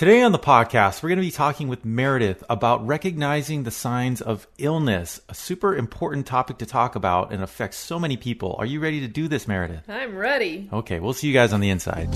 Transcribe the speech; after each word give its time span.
Today 0.00 0.22
on 0.22 0.32
the 0.32 0.38
podcast, 0.38 1.02
we're 1.02 1.10
going 1.10 1.18
to 1.18 1.26
be 1.26 1.30
talking 1.30 1.68
with 1.68 1.84
Meredith 1.84 2.42
about 2.48 2.86
recognizing 2.86 3.64
the 3.64 3.70
signs 3.70 4.22
of 4.22 4.46
illness, 4.56 5.20
a 5.28 5.34
super 5.34 5.76
important 5.76 6.24
topic 6.24 6.56
to 6.56 6.64
talk 6.64 6.94
about 6.94 7.34
and 7.34 7.42
affects 7.42 7.76
so 7.76 7.98
many 7.98 8.16
people. 8.16 8.56
Are 8.58 8.64
you 8.64 8.80
ready 8.80 9.00
to 9.00 9.08
do 9.08 9.28
this, 9.28 9.46
Meredith? 9.46 9.86
I'm 9.90 10.16
ready. 10.16 10.70
Okay, 10.72 11.00
we'll 11.00 11.12
see 11.12 11.26
you 11.26 11.34
guys 11.34 11.52
on 11.52 11.60
the 11.60 11.68
inside. 11.68 12.08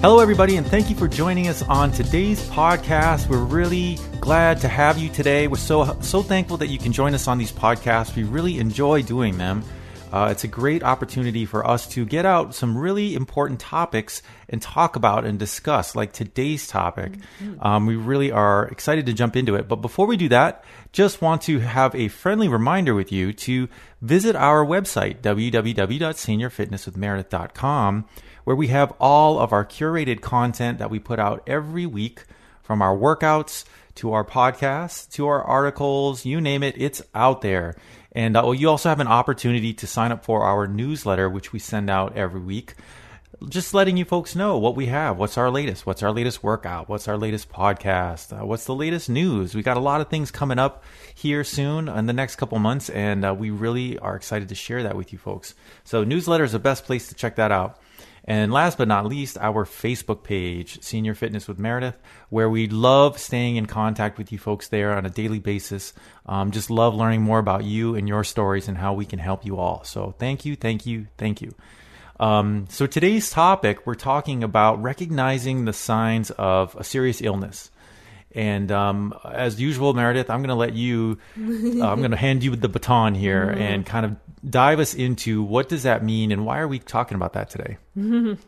Hello, 0.00 0.20
everybody, 0.20 0.56
and 0.56 0.66
thank 0.66 0.88
you 0.88 0.96
for 0.96 1.08
joining 1.08 1.48
us 1.48 1.60
on 1.60 1.92
today's 1.92 2.40
podcast. 2.48 3.28
We're 3.28 3.44
really 3.44 3.98
glad 4.28 4.60
to 4.60 4.68
have 4.68 4.98
you 4.98 5.08
today. 5.08 5.48
We're 5.48 5.56
so 5.56 5.96
so 6.02 6.22
thankful 6.22 6.58
that 6.58 6.66
you 6.66 6.78
can 6.78 6.92
join 6.92 7.14
us 7.14 7.26
on 7.28 7.38
these 7.38 7.50
podcasts. 7.50 8.14
We 8.14 8.24
really 8.24 8.58
enjoy 8.58 9.00
doing 9.00 9.38
them. 9.38 9.64
Uh, 10.12 10.28
it's 10.30 10.44
a 10.44 10.48
great 10.48 10.82
opportunity 10.82 11.46
for 11.46 11.66
us 11.66 11.86
to 11.94 12.04
get 12.04 12.26
out 12.26 12.54
some 12.54 12.76
really 12.76 13.14
important 13.14 13.58
topics 13.58 14.20
and 14.50 14.60
talk 14.60 14.96
about 14.96 15.24
and 15.24 15.38
discuss, 15.38 15.96
like 15.96 16.12
today's 16.12 16.66
topic. 16.66 17.14
Um, 17.62 17.86
we 17.86 17.96
really 17.96 18.30
are 18.30 18.68
excited 18.68 19.06
to 19.06 19.14
jump 19.14 19.34
into 19.34 19.54
it. 19.54 19.66
But 19.66 19.76
before 19.76 20.06
we 20.06 20.18
do 20.18 20.28
that, 20.28 20.62
just 20.92 21.22
want 21.22 21.40
to 21.42 21.60
have 21.60 21.94
a 21.94 22.08
friendly 22.08 22.48
reminder 22.48 22.94
with 22.94 23.10
you 23.10 23.32
to 23.32 23.66
visit 24.02 24.36
our 24.36 24.62
website, 24.62 25.22
www.seniorfitnesswithmeredith.com, 25.22 28.04
where 28.44 28.56
we 28.56 28.66
have 28.66 28.92
all 29.00 29.38
of 29.38 29.54
our 29.54 29.64
curated 29.64 30.20
content 30.20 30.76
that 30.80 30.90
we 30.90 30.98
put 30.98 31.18
out 31.18 31.42
every 31.46 31.86
week 31.86 32.24
from 32.68 32.82
our 32.82 32.94
workouts 32.94 33.64
to 33.94 34.12
our 34.12 34.24
podcasts 34.24 35.10
to 35.10 35.26
our 35.26 35.42
articles, 35.42 36.26
you 36.26 36.38
name 36.38 36.62
it, 36.62 36.74
it's 36.76 37.00
out 37.14 37.40
there. 37.40 37.74
And 38.12 38.36
uh, 38.36 38.50
you 38.50 38.68
also 38.68 38.90
have 38.90 39.00
an 39.00 39.06
opportunity 39.06 39.72
to 39.72 39.86
sign 39.86 40.12
up 40.12 40.22
for 40.22 40.42
our 40.42 40.66
newsletter, 40.66 41.30
which 41.30 41.50
we 41.54 41.58
send 41.58 41.88
out 41.88 42.14
every 42.14 42.42
week. 42.42 42.74
Just 43.48 43.72
letting 43.72 43.96
you 43.96 44.04
folks 44.04 44.36
know 44.36 44.58
what 44.58 44.76
we 44.76 44.86
have. 44.86 45.16
What's 45.16 45.38
our 45.38 45.50
latest? 45.50 45.86
What's 45.86 46.02
our 46.02 46.12
latest 46.12 46.42
workout? 46.42 46.90
What's 46.90 47.08
our 47.08 47.16
latest 47.16 47.50
podcast? 47.50 48.38
Uh, 48.38 48.44
what's 48.44 48.66
the 48.66 48.74
latest 48.74 49.08
news? 49.08 49.54
We 49.54 49.62
got 49.62 49.78
a 49.78 49.80
lot 49.80 50.02
of 50.02 50.08
things 50.08 50.30
coming 50.30 50.58
up 50.58 50.84
here 51.14 51.44
soon 51.44 51.88
in 51.88 52.04
the 52.04 52.12
next 52.12 52.36
couple 52.36 52.58
months, 52.58 52.90
and 52.90 53.24
uh, 53.24 53.34
we 53.34 53.48
really 53.48 53.98
are 53.98 54.14
excited 54.14 54.50
to 54.50 54.54
share 54.54 54.82
that 54.82 54.96
with 54.96 55.10
you 55.12 55.18
folks. 55.18 55.54
So, 55.84 56.04
newsletter 56.04 56.44
is 56.44 56.52
the 56.52 56.58
best 56.58 56.84
place 56.84 57.08
to 57.08 57.14
check 57.14 57.36
that 57.36 57.50
out. 57.50 57.80
And 58.24 58.52
last 58.52 58.78
but 58.78 58.88
not 58.88 59.06
least, 59.06 59.38
our 59.38 59.64
Facebook 59.64 60.22
page, 60.22 60.82
Senior 60.82 61.14
Fitness 61.14 61.48
with 61.48 61.58
Meredith, 61.58 61.96
where 62.28 62.50
we 62.50 62.68
love 62.68 63.18
staying 63.18 63.56
in 63.56 63.66
contact 63.66 64.18
with 64.18 64.32
you 64.32 64.38
folks 64.38 64.68
there 64.68 64.94
on 64.94 65.06
a 65.06 65.10
daily 65.10 65.38
basis. 65.38 65.92
Um, 66.26 66.50
just 66.50 66.70
love 66.70 66.94
learning 66.94 67.22
more 67.22 67.38
about 67.38 67.64
you 67.64 67.94
and 67.94 68.08
your 68.08 68.24
stories 68.24 68.68
and 68.68 68.76
how 68.76 68.92
we 68.92 69.06
can 69.06 69.18
help 69.18 69.44
you 69.46 69.58
all. 69.58 69.82
So 69.84 70.14
thank 70.18 70.44
you, 70.44 70.56
thank 70.56 70.84
you, 70.84 71.06
thank 71.16 71.40
you. 71.40 71.54
Um, 72.20 72.66
so 72.68 72.86
today's 72.86 73.30
topic, 73.30 73.86
we're 73.86 73.94
talking 73.94 74.42
about 74.42 74.82
recognizing 74.82 75.64
the 75.64 75.72
signs 75.72 76.30
of 76.32 76.74
a 76.76 76.84
serious 76.84 77.22
illness. 77.22 77.70
And 78.34 78.70
um, 78.70 79.14
as 79.24 79.60
usual, 79.60 79.94
Meredith, 79.94 80.28
I'm 80.30 80.40
going 80.40 80.48
to 80.50 80.54
let 80.54 80.74
you, 80.74 81.18
uh, 81.36 81.40
I'm 81.88 81.98
going 81.98 82.10
to 82.10 82.16
hand 82.16 82.44
you 82.44 82.54
the 82.56 82.68
baton 82.68 83.14
here 83.14 83.46
Mm-hmm. 83.46 83.60
and 83.60 83.86
kind 83.86 84.04
of 84.06 84.16
dive 84.48 84.78
us 84.80 84.94
into 84.94 85.42
what 85.42 85.68
does 85.68 85.84
that 85.84 86.04
mean 86.04 86.30
and 86.30 86.44
why 86.44 86.58
are 86.58 86.68
we 86.68 86.78
talking 86.78 87.14
about 87.16 87.32
that 87.32 87.50
today? 87.50 87.78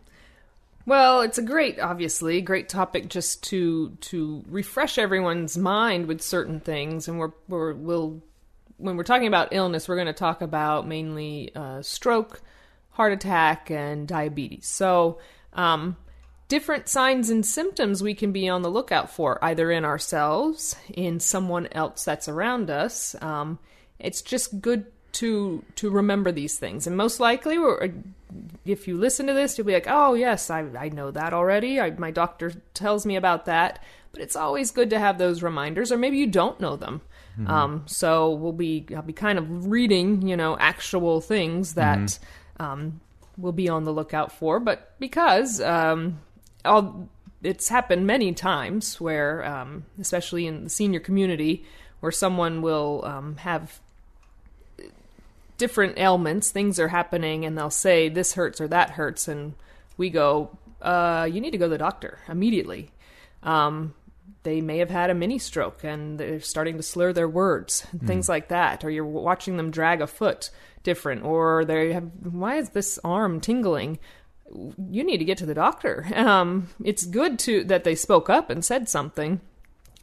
Well, 0.87 1.21
it's 1.21 1.39
a 1.39 1.43
great, 1.43 1.79
obviously, 1.79 2.41
great 2.41 2.69
topic 2.69 3.09
just 3.09 3.45
to 3.45 3.91
to 4.01 4.43
refresh 4.49 4.99
everyone's 4.99 5.57
mind 5.57 6.07
with 6.07 6.23
certain 6.23 6.59
things, 6.59 7.07
and 7.07 7.19
we're, 7.19 7.33
we're 7.49 7.75
we'll 7.75 8.23
when 8.79 8.97
we're 8.97 9.05
talking 9.05 9.29
about 9.29 9.49
illness, 9.53 9.87
we're 9.89 9.97
going 9.97 10.07
to 10.07 10.13
talk 10.15 10.41
about 10.41 10.89
mainly 10.89 11.55
uh, 11.55 11.83
stroke, 11.83 12.41
heart 12.91 13.13
attack, 13.13 13.71
and 13.71 14.09
diabetes. 14.09 14.67
So, 14.67 15.19
um, 15.53 15.97
different 16.51 16.89
signs 16.89 17.31
and 17.31 17.47
symptoms 17.47 18.03
we 18.03 18.13
can 18.13 18.33
be 18.33 18.49
on 18.49 18.61
the 18.61 18.69
lookout 18.69 19.09
for, 19.09 19.43
either 19.43 19.71
in 19.71 19.85
ourselves, 19.85 20.77
in 20.93 21.21
someone 21.21 21.69
else 21.73 22.05
that's 22.05 22.29
around 22.29 22.69
us. 22.69 23.15
Um, 23.23 23.59
it's 23.99 24.21
just 24.21 24.61
good 24.61 24.87
to 25.13 25.65
to 25.77 25.91
remember 25.91 26.31
these 26.33 26.59
things, 26.59 26.87
and 26.87 26.97
most 26.97 27.21
likely, 27.21 27.59
we're, 27.59 27.93
if 28.65 28.87
you 28.87 28.99
listen 28.99 29.27
to 29.29 29.33
this, 29.33 29.57
you'll 29.57 29.67
be 29.67 29.73
like, 29.73 29.87
"Oh, 29.89 30.15
yes, 30.15 30.51
I 30.51 30.61
I 30.79 30.89
know 30.91 31.11
that 31.13 31.33
already. 31.33 31.81
I, 31.81 31.91
my 31.91 32.11
doctor 32.11 32.53
tells 32.75 33.07
me 33.07 33.17
about 33.17 33.47
that." 33.47 33.83
But 34.13 34.23
it's 34.23 34.35
always 34.37 34.73
good 34.73 34.91
to 34.91 34.99
have 34.99 35.19
those 35.19 35.41
reminders, 35.41 35.93
or 35.93 35.97
maybe 35.97 36.19
you 36.19 36.27
don't 36.27 36.61
know 36.61 36.77
them. 36.77 37.01
Um, 37.47 37.85
so 37.87 38.31
we'll 38.31 38.53
be 38.53 38.87
I'll 38.95 39.03
be 39.03 39.13
kind 39.13 39.39
of 39.39 39.67
reading, 39.67 40.27
you 40.27 40.37
know, 40.37 40.59
actual 40.59 41.21
things 41.21 41.75
that 41.75 42.19
um, 42.59 43.01
we'll 43.39 43.53
be 43.53 43.69
on 43.69 43.85
the 43.85 43.93
lookout 43.93 44.33
for. 44.33 44.59
But 44.61 44.99
because 44.99 45.61
um, 45.61 46.19
all 46.65 47.09
it's 47.43 47.69
happened 47.69 48.07
many 48.07 48.33
times 48.33 49.01
where, 49.01 49.45
um, 49.45 49.85
especially 49.99 50.47
in 50.47 50.65
the 50.65 50.71
senior 50.71 51.01
community, 51.01 51.65
where 52.01 52.13
someone 52.13 52.61
will 52.63 53.03
um, 53.05 53.37
have 53.37 53.81
different 55.57 55.99
ailments, 55.99 56.51
things 56.51 56.79
are 56.79 56.89
happening, 56.89 57.45
and 57.45 57.57
they'll 57.57 57.71
say 57.71 58.09
this 58.09 58.35
hurts 58.35 58.61
or 58.61 58.69
that 58.69 58.91
hurts, 58.91 59.29
and 59.29 59.55
we 59.97 60.11
go, 60.11 60.51
uh, 60.83 61.29
you 61.31 61.41
need 61.41 61.51
to 61.51 61.59
go 61.59 61.67
to 61.67 61.71
the 61.71 61.79
doctor 61.79 62.19
immediately. 62.29 62.91
Um, 63.43 63.95
they 64.43 64.61
may 64.63 64.79
have 64.79 64.91
had 64.91 65.11
a 65.11 65.15
mini 65.15 65.39
stroke 65.39 65.85
and 65.85 66.19
they're 66.19 66.41
starting 66.41 66.79
to 66.79 66.83
slur 66.83 67.13
their 67.13 67.29
words, 67.29 67.87
things 68.07 68.29
like 68.29 68.49
that, 68.49 68.85
or 68.85 68.91
you're 68.91 69.05
watching 69.05 69.59
them 69.59 69.71
drag 69.71 70.01
a 70.01 70.07
foot 70.07 70.51
different, 70.83 71.25
or 71.25 71.67
they 71.67 71.93
have, 71.93 72.05
why 72.23 72.57
is 72.57 72.71
this 72.71 72.99
arm 73.05 73.41
tingling? 73.41 73.99
You 74.53 75.05
need 75.05 75.19
to 75.19 75.25
get 75.25 75.39
to 75.39 75.47
the 75.47 75.55
doctor. 75.55 76.07
Um, 76.15 76.69
it's 76.83 77.05
good 77.05 77.39
to 77.41 77.65
that 77.65 77.85
they 77.85 77.95
spoke 77.95 78.29
up 78.29 78.51
and 78.51 78.65
said 78.65 78.89
something, 78.89 79.41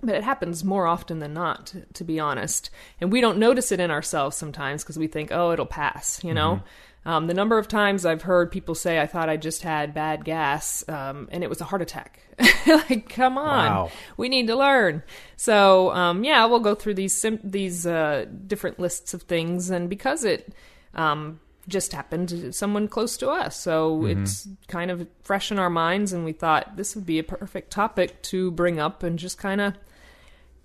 but 0.01 0.15
it 0.15 0.23
happens 0.23 0.63
more 0.63 0.87
often 0.87 1.19
than 1.19 1.33
not, 1.33 1.73
to 1.93 2.03
be 2.03 2.19
honest. 2.19 2.69
And 3.01 3.11
we 3.11 3.21
don't 3.21 3.37
notice 3.37 3.71
it 3.71 3.79
in 3.79 3.91
ourselves 3.91 4.37
sometimes 4.37 4.83
because 4.83 4.97
we 4.97 5.07
think, 5.07 5.31
oh, 5.31 5.51
it'll 5.51 5.65
pass, 5.65 6.23
you 6.23 6.33
know? 6.33 6.61
Um, 7.07 7.27
the 7.27 7.33
number 7.33 7.57
of 7.57 7.69
times 7.69 8.05
I've 8.05 8.23
heard 8.23 8.51
people 8.51 8.75
say, 8.75 8.99
I 8.99 9.07
thought 9.07 9.29
I 9.29 9.37
just 9.37 9.63
had 9.63 9.93
bad 9.93 10.25
gas, 10.25 10.83
um, 10.89 11.29
and 11.31 11.41
it 11.41 11.49
was 11.49 11.61
a 11.61 11.63
heart 11.63 11.81
attack. 11.81 12.19
like, 12.67 13.07
come 13.07 13.37
on. 13.37 13.65
Wow. 13.65 13.91
We 14.17 14.27
need 14.27 14.47
to 14.47 14.57
learn. 14.57 15.03
So, 15.37 15.91
um, 15.91 16.25
yeah, 16.25 16.45
we'll 16.47 16.59
go 16.59 16.75
through 16.75 16.95
these 16.95 17.19
sim- 17.19 17.39
these 17.45 17.87
uh, 17.87 18.25
different 18.45 18.77
lists 18.77 19.13
of 19.13 19.21
things, 19.21 19.69
and 19.69 19.89
because 19.89 20.25
it 20.25 20.53
um, 20.95 21.39
just 21.67 21.91
happened 21.91 22.29
to 22.29 22.53
someone 22.53 22.87
close 22.87 23.17
to 23.17 23.29
us, 23.29 23.59
so 23.59 24.05
it's 24.05 24.47
kind 24.67 24.89
of 24.89 25.07
fresh 25.23 25.51
in 25.51 25.59
our 25.59 25.69
minds, 25.69 26.13
and 26.13 26.23
we 26.23 26.31
thought 26.31 26.77
this 26.77 26.95
would 26.95 27.05
be 27.05 27.19
a 27.19 27.23
perfect 27.23 27.71
topic 27.71 28.21
to 28.23 28.51
bring 28.51 28.79
up 28.79 29.03
and 29.03 29.19
just 29.19 29.37
kind 29.37 29.59
of 29.61 29.73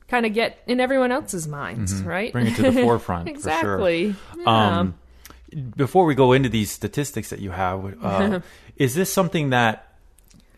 kind 0.09 0.27
of 0.27 0.35
get 0.35 0.59
in 0.67 0.79
everyone 0.79 1.11
else's 1.11 1.49
minds, 1.49 2.03
right? 2.03 2.33
Bring 2.33 2.47
it 2.49 2.57
to 2.57 2.63
the 2.63 2.73
forefront. 2.83 3.25
For 3.25 3.31
sure. 3.31 3.37
exactly. 3.37 4.15
Yeah. 4.39 4.79
Um, 4.79 4.95
before 5.77 6.05
we 6.05 6.15
go 6.15 6.33
into 6.33 6.49
these 6.49 6.71
statistics 6.71 7.31
that 7.31 7.41
you 7.41 7.51
have, 7.51 8.03
uh, 8.03 8.41
is 8.77 8.95
this 8.95 9.13
something 9.13 9.51
that 9.51 9.95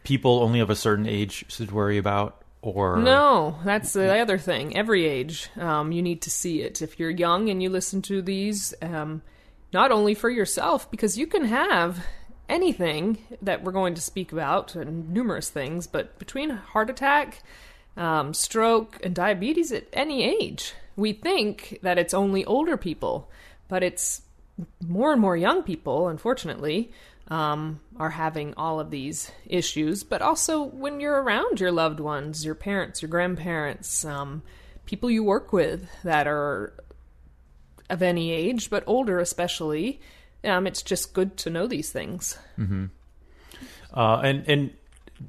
people 0.02 0.40
only 0.42 0.60
of 0.60 0.70
a 0.70 0.76
certain 0.76 1.06
age 1.06 1.44
should 1.48 1.72
worry 1.72 1.98
about? 1.98 2.42
Or 2.62 2.96
No, 2.96 3.58
that's 3.62 3.92
the 3.92 4.18
other 4.18 4.38
thing. 4.38 4.74
Every 4.74 5.04
age, 5.04 5.50
um, 5.58 5.92
you 5.92 6.00
need 6.00 6.22
to 6.22 6.30
see 6.30 6.62
it. 6.62 6.80
If 6.80 6.98
you're 6.98 7.10
young 7.10 7.50
and 7.50 7.62
you 7.62 7.68
listen 7.68 8.00
to 8.02 8.22
these, 8.22 8.72
um, 8.80 9.20
not 9.74 9.90
only 9.90 10.14
for 10.14 10.30
yourself, 10.30 10.88
because 10.88 11.18
you 11.18 11.26
can 11.26 11.44
have 11.44 12.06
anything 12.48 13.18
that 13.42 13.64
we're 13.64 13.72
going 13.72 13.94
to 13.94 14.00
speak 14.00 14.30
about, 14.30 14.76
and 14.76 15.10
numerous 15.10 15.50
things, 15.50 15.88
but 15.88 16.16
between 16.20 16.50
heart 16.50 16.88
attack, 16.88 17.42
um, 17.96 18.32
stroke, 18.32 19.00
and 19.02 19.16
diabetes 19.16 19.72
at 19.72 19.88
any 19.92 20.22
age, 20.22 20.74
we 20.94 21.12
think 21.12 21.80
that 21.82 21.98
it's 21.98 22.14
only 22.14 22.44
older 22.44 22.76
people, 22.76 23.28
but 23.66 23.82
it's 23.82 24.22
more 24.86 25.10
and 25.10 25.20
more 25.20 25.36
young 25.36 25.64
people, 25.64 26.06
unfortunately, 26.06 26.92
um, 27.26 27.80
are 27.96 28.10
having 28.10 28.54
all 28.56 28.78
of 28.78 28.92
these 28.92 29.32
issues. 29.44 30.04
But 30.04 30.22
also 30.22 30.62
when 30.62 31.00
you're 31.00 31.20
around 31.20 31.58
your 31.58 31.72
loved 31.72 31.98
ones, 31.98 32.44
your 32.44 32.54
parents, 32.54 33.02
your 33.02 33.08
grandparents, 33.08 34.04
um, 34.04 34.42
people 34.86 35.10
you 35.10 35.24
work 35.24 35.52
with 35.52 35.88
that 36.04 36.28
are 36.28 36.74
of 37.90 38.02
any 38.02 38.32
age, 38.32 38.70
but 38.70 38.82
older 38.86 39.18
especially, 39.18 40.00
um, 40.44 40.66
it's 40.66 40.82
just 40.82 41.12
good 41.12 41.36
to 41.38 41.50
know 41.50 41.66
these 41.66 41.90
things. 41.90 42.38
Uh, 43.92 44.20
and 44.24 44.48
and 44.48 44.70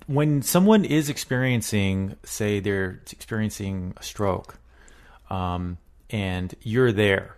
when 0.08 0.42
someone 0.42 0.84
is 0.86 1.10
experiencing, 1.10 2.16
say, 2.24 2.60
they're 2.60 3.02
experiencing 3.12 3.94
a 3.98 4.04
stroke, 4.04 4.58
um, 5.30 5.78
and 6.10 6.56
you're 6.62 6.92
there, 6.92 7.36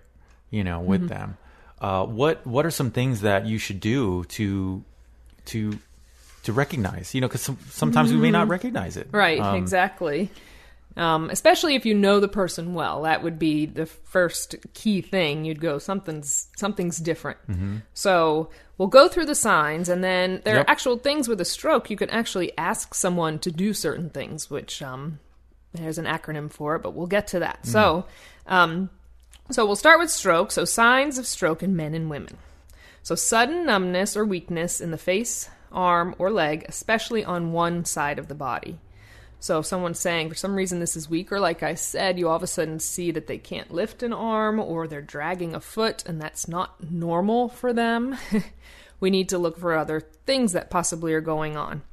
you 0.49 0.63
know, 0.63 0.79
with 0.79 1.01
Mm-hmm. 1.01 1.07
them, 1.09 1.37
uh, 1.81 2.05
what 2.05 2.45
what 2.47 2.65
are 2.65 2.71
some 2.71 2.91
things 2.91 3.21
that 3.21 3.45
you 3.45 3.57
should 3.57 3.79
do 3.79 4.23
to 4.25 4.83
to 5.47 5.77
to 6.43 6.53
recognize? 6.53 7.13
You 7.13 7.21
know, 7.21 7.27
because 7.27 7.41
some, 7.41 7.57
sometimes 7.69 8.11
we 8.13 8.17
may 8.17 8.31
not 8.31 8.47
recognize 8.47 8.95
it. 8.95 9.07
Mm-hmm. 9.07 9.17
Right, 9.17 9.39
Um, 9.41 9.55
exactly. 9.55 10.29
Um, 10.97 11.29
especially 11.29 11.75
if 11.75 11.85
you 11.85 11.93
know 11.93 12.19
the 12.19 12.27
person 12.27 12.73
well, 12.73 13.03
that 13.03 13.21
would 13.21 13.37
be 13.37 13.67
the 13.67 13.85
first 13.85 14.55
key 14.73 15.01
thing. 15.01 15.45
You'd 15.45 15.61
go 15.61 15.77
something's 15.77 16.47
something's 16.57 16.97
different. 16.97 17.37
So 17.93 18.49
we'll 18.79 18.87
go 18.87 19.07
through 19.07 19.27
the 19.27 19.35
signs, 19.35 19.89
and 19.89 20.03
then 20.03 20.41
there 20.43 20.55
Yep. 20.55 20.65
are 20.67 20.69
actual 20.71 20.97
things 20.97 21.27
with 21.27 21.39
a 21.39 21.45
stroke. 21.45 21.89
You 21.91 21.97
can 21.97 22.09
actually 22.09 22.51
ask 22.57 22.95
someone 22.95 23.37
to 23.39 23.51
do 23.51 23.73
certain 23.73 24.09
things, 24.09 24.49
which 24.49 24.81
um, 24.81 25.19
there's 25.73 25.99
an 25.99 26.05
acronym 26.05 26.51
for 26.51 26.75
it, 26.75 26.81
but 26.81 26.95
we'll 26.95 27.05
get 27.07 27.27
to 27.27 27.39
that. 27.39 27.65
So, 27.67 28.05
um, 28.47 28.89
so 29.51 29.65
we'll 29.67 29.75
start 29.75 29.99
with 29.99 30.09
stroke. 30.09 30.51
So 30.51 30.65
signs 30.65 31.19
of 31.19 31.27
stroke 31.27 31.61
in 31.61 31.75
men 31.75 31.93
and 31.93 32.09
women. 32.09 32.37
So 33.03 33.13
sudden 33.15 33.65
numbness 33.67 34.17
or 34.17 34.25
weakness 34.25 34.81
in 34.81 34.89
the 34.91 34.97
face, 34.97 35.47
arm, 35.71 36.15
or 36.17 36.31
leg, 36.31 36.65
especially 36.67 37.23
on 37.23 37.51
one 37.53 37.85
side 37.85 38.17
of 38.17 38.27
the 38.29 38.35
body. 38.35 38.79
So 39.39 39.59
if 39.59 39.65
someone's 39.65 39.99
saying 39.99 40.29
for 40.29 40.35
some 40.35 40.55
reason 40.55 40.79
this 40.79 40.97
is 40.97 41.09
weak, 41.09 41.31
or 41.31 41.39
like 41.39 41.61
I 41.63 41.75
said, 41.75 42.17
you 42.17 42.27
all 42.27 42.35
of 42.35 42.43
a 42.43 42.47
sudden 42.47 42.79
see 42.79 43.11
that 43.11 43.27
they 43.27 43.37
can't 43.37 43.71
lift 43.71 44.01
an 44.03 44.13
arm 44.13 44.59
or 44.59 44.87
they're 44.87 45.01
dragging 45.01 45.53
a 45.53 45.61
foot 45.61 46.03
and 46.05 46.19
that's 46.21 46.47
not 46.47 46.91
normal 46.91 47.49
for 47.49 47.71
them, 47.71 48.17
we 48.99 49.09
need 49.09 49.29
to 49.29 49.37
look 49.37 49.57
for 49.57 49.75
other 49.75 50.01
things 50.25 50.53
that 50.53 50.69
possibly 50.69 51.13
are 51.13 51.21
going 51.21 51.55
on. 51.55 51.83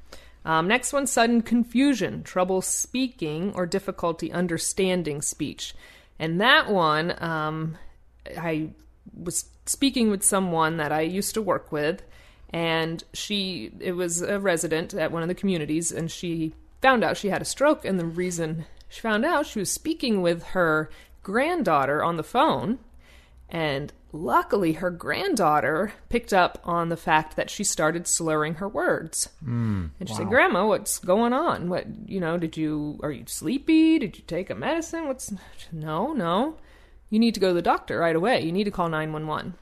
Um, 0.46 0.69
next 0.69 0.93
one, 0.93 1.06
sudden 1.06 1.43
confusion, 1.43 2.23
trouble 2.23 2.61
speaking, 2.61 3.52
or 3.55 3.67
difficulty 3.67 4.31
understanding 4.31 5.23
speech. 5.23 5.75
And 6.19 6.40
that 6.40 6.70
one, 6.70 7.14
um, 7.23 7.79
I 8.38 8.70
was 9.17 9.47
speaking 9.67 10.11
with 10.11 10.23
someone 10.23 10.76
that 10.76 10.93
I 10.93 11.00
used 11.00 11.35
to 11.35 11.43
work 11.43 11.73
with, 11.73 12.02
and 12.50 13.02
she, 13.14 13.73
it 13.81 13.93
was 13.93 14.20
a 14.20 14.38
resident 14.38 14.93
at 14.93 15.12
one 15.12 15.23
of 15.23 15.29
the 15.29 15.35
communities, 15.35 15.90
and 15.90 16.11
she 16.11 16.52
found 16.84 17.02
out 17.02 17.16
she 17.16 17.31
had 17.31 17.40
a 17.40 17.46
stroke. 17.46 17.86
And 17.86 17.98
the 17.98 18.04
reason 18.04 18.66
she 18.90 19.00
found 19.00 19.25
out, 19.25 19.46
she 19.46 19.58
was 19.58 19.72
speaking 19.72 20.20
with 20.20 20.42
her 20.48 20.90
granddaughter 21.22 22.04
on 22.04 22.19
the 22.19 22.22
phone, 22.22 22.78
and 23.48 23.90
luckily 24.12 24.75
her 24.75 24.90
granddaughter 24.90 25.94
picked 26.10 26.34
up 26.34 26.60
on 26.62 26.90
the 26.90 26.96
fact 26.98 27.36
that 27.36 27.48
she 27.48 27.64
started 27.64 28.06
slurring 28.06 28.56
her 28.56 28.69
words. 28.69 29.31
And 29.98 30.08
she 30.08 30.14
said, 30.14 30.28
"Grandma, 30.28 30.66
what's 30.66 30.98
going 30.98 31.32
on? 31.32 31.70
What 31.70 31.86
you 32.06 32.20
know? 32.20 32.36
Did 32.36 32.58
you 32.58 33.00
are 33.02 33.10
you 33.10 33.25
sleepy? 33.26 33.98
Did 33.98 34.19
you 34.19 34.25
take 34.26 34.50
a 34.50 34.54
medicine? 34.54 35.08
What's 35.08 35.32
no, 35.72 36.12
no. 36.12 36.58
You 37.08 37.19
need 37.19 37.32
to 37.32 37.40
go 37.40 37.48
to 37.48 37.54
the 37.54 37.62
doctor 37.62 37.98
right 37.98 38.16
away. 38.16 38.42
You 38.42 38.52
need 38.52 38.64
to 38.64 38.70
call 38.70 38.90
nine 38.90 39.10
one 39.10 39.26
one." 39.26 39.54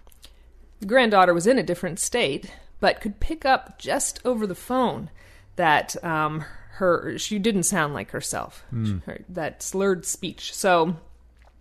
The 0.80 0.86
granddaughter 0.86 1.32
was 1.32 1.46
in 1.46 1.56
a 1.58 1.62
different 1.62 2.00
state, 2.00 2.52
but 2.80 3.00
could 3.00 3.20
pick 3.20 3.44
up 3.44 3.78
just 3.78 4.20
over 4.24 4.44
the 4.44 4.56
phone 4.56 5.10
that 5.54 6.02
um, 6.02 6.44
her 6.76 7.18
she 7.18 7.38
didn't 7.38 7.64
sound 7.64 7.94
like 7.94 8.10
herself. 8.10 8.64
Her, 9.06 9.24
that 9.28 9.62
slurred 9.62 10.06
speech. 10.06 10.54
So 10.54 10.96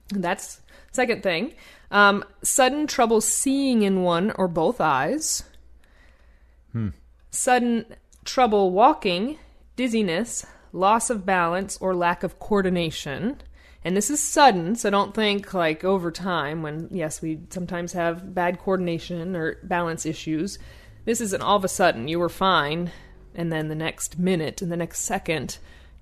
that's 0.09 0.61
second 0.91 1.23
thing. 1.23 1.53
Um, 1.89 2.23
sudden 2.41 2.87
trouble 2.87 3.19
seeing 3.19 3.81
in 3.81 4.03
one 4.03 4.31
or 4.31 4.47
both 4.47 4.79
eyes. 4.79 5.43
hmm. 6.71 6.89
Sudden 7.29 7.85
trouble 8.23 8.71
walking, 8.71 9.37
dizziness, 9.75 10.45
loss 10.71 11.09
of 11.09 11.25
balance, 11.25 11.77
or 11.81 11.95
lack 11.95 12.23
of 12.23 12.39
coordination. 12.39 13.41
And 13.83 13.97
this 13.97 14.09
is 14.09 14.21
sudden, 14.21 14.75
so 14.75 14.89
don't 14.89 15.13
think 15.13 15.53
like 15.53 15.83
over 15.83 16.11
time 16.11 16.61
when, 16.61 16.87
yes, 16.91 17.21
we 17.21 17.39
sometimes 17.49 17.93
have 17.93 18.33
bad 18.33 18.59
coordination 18.59 19.35
or 19.35 19.57
balance 19.63 20.05
issues. 20.05 20.59
This 21.03 21.19
isn't 21.19 21.41
all 21.41 21.57
of 21.57 21.65
a 21.65 21.69
sudden, 21.69 22.07
you 22.07 22.19
were 22.19 22.29
fine, 22.29 22.91
and 23.35 23.51
then 23.51 23.67
the 23.67 23.75
next 23.75 24.19
minute 24.19 24.61
and 24.61 24.71
the 24.71 24.77
next 24.77 24.99
second, 24.99 25.57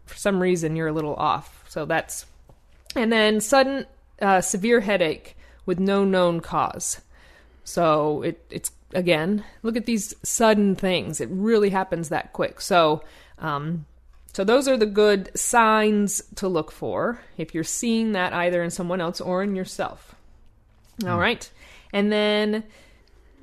for 0.05 0.15
some 0.15 0.41
reason, 0.41 0.75
you're 0.75 0.87
a 0.87 0.93
little 0.93 1.15
off. 1.15 1.63
So 1.67 1.85
that's. 1.85 2.25
And 2.95 3.11
then 3.11 3.39
sudden 3.39 3.85
uh, 4.21 4.41
severe 4.41 4.79
headache 4.79 5.35
with 5.65 5.79
no 5.79 6.03
known 6.03 6.39
cause. 6.39 7.01
So 7.63 8.23
it, 8.23 8.43
it's 8.49 8.71
again, 8.93 9.43
look 9.61 9.77
at 9.77 9.85
these 9.85 10.15
sudden 10.23 10.75
things. 10.75 11.21
It 11.21 11.29
really 11.31 11.69
happens 11.69 12.09
that 12.09 12.33
quick. 12.33 12.61
So, 12.61 13.03
um, 13.37 13.85
so 14.33 14.43
those 14.43 14.67
are 14.67 14.77
the 14.77 14.85
good 14.85 15.29
signs 15.37 16.21
to 16.35 16.47
look 16.47 16.71
for 16.71 17.19
if 17.37 17.53
you're 17.53 17.63
seeing 17.63 18.13
that 18.13 18.33
either 18.33 18.63
in 18.63 18.69
someone 18.69 19.01
else 19.01 19.21
or 19.21 19.43
in 19.43 19.55
yourself. 19.55 20.15
All 21.07 21.17
right, 21.17 21.49
and 21.93 22.11
then 22.11 22.63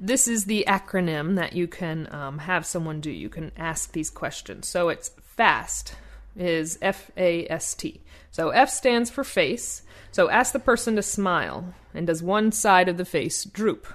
this 0.01 0.29
is 0.29 0.45
the 0.45 0.65
acronym 0.69 1.37
that 1.37 1.55
you 1.55 1.67
can 1.67 2.09
um, 2.13 2.39
have 2.39 2.67
someone 2.67 3.01
do. 3.01 3.11
You 3.11 3.29
can 3.29 3.53
ask 3.57 3.93
these 3.93 4.11
questions. 4.11 4.69
So 4.69 4.89
it's 4.89 5.11
FAST 5.23 5.95
is 6.37 6.79
F 6.83 7.11
A 7.17 7.47
S 7.49 7.75
T. 7.75 8.01
So 8.31 8.51
F 8.51 8.69
stands 8.69 9.11
for 9.11 9.25
face. 9.25 9.83
So 10.13 10.29
ask 10.29 10.53
the 10.53 10.59
person 10.59 10.97
to 10.97 11.03
smile. 11.03 11.75
And 11.95 12.07
does 12.07 12.23
one 12.23 12.53
side 12.53 12.89
of 12.89 12.99
the 12.99 13.05
face 13.05 13.45
droop? 13.45 13.87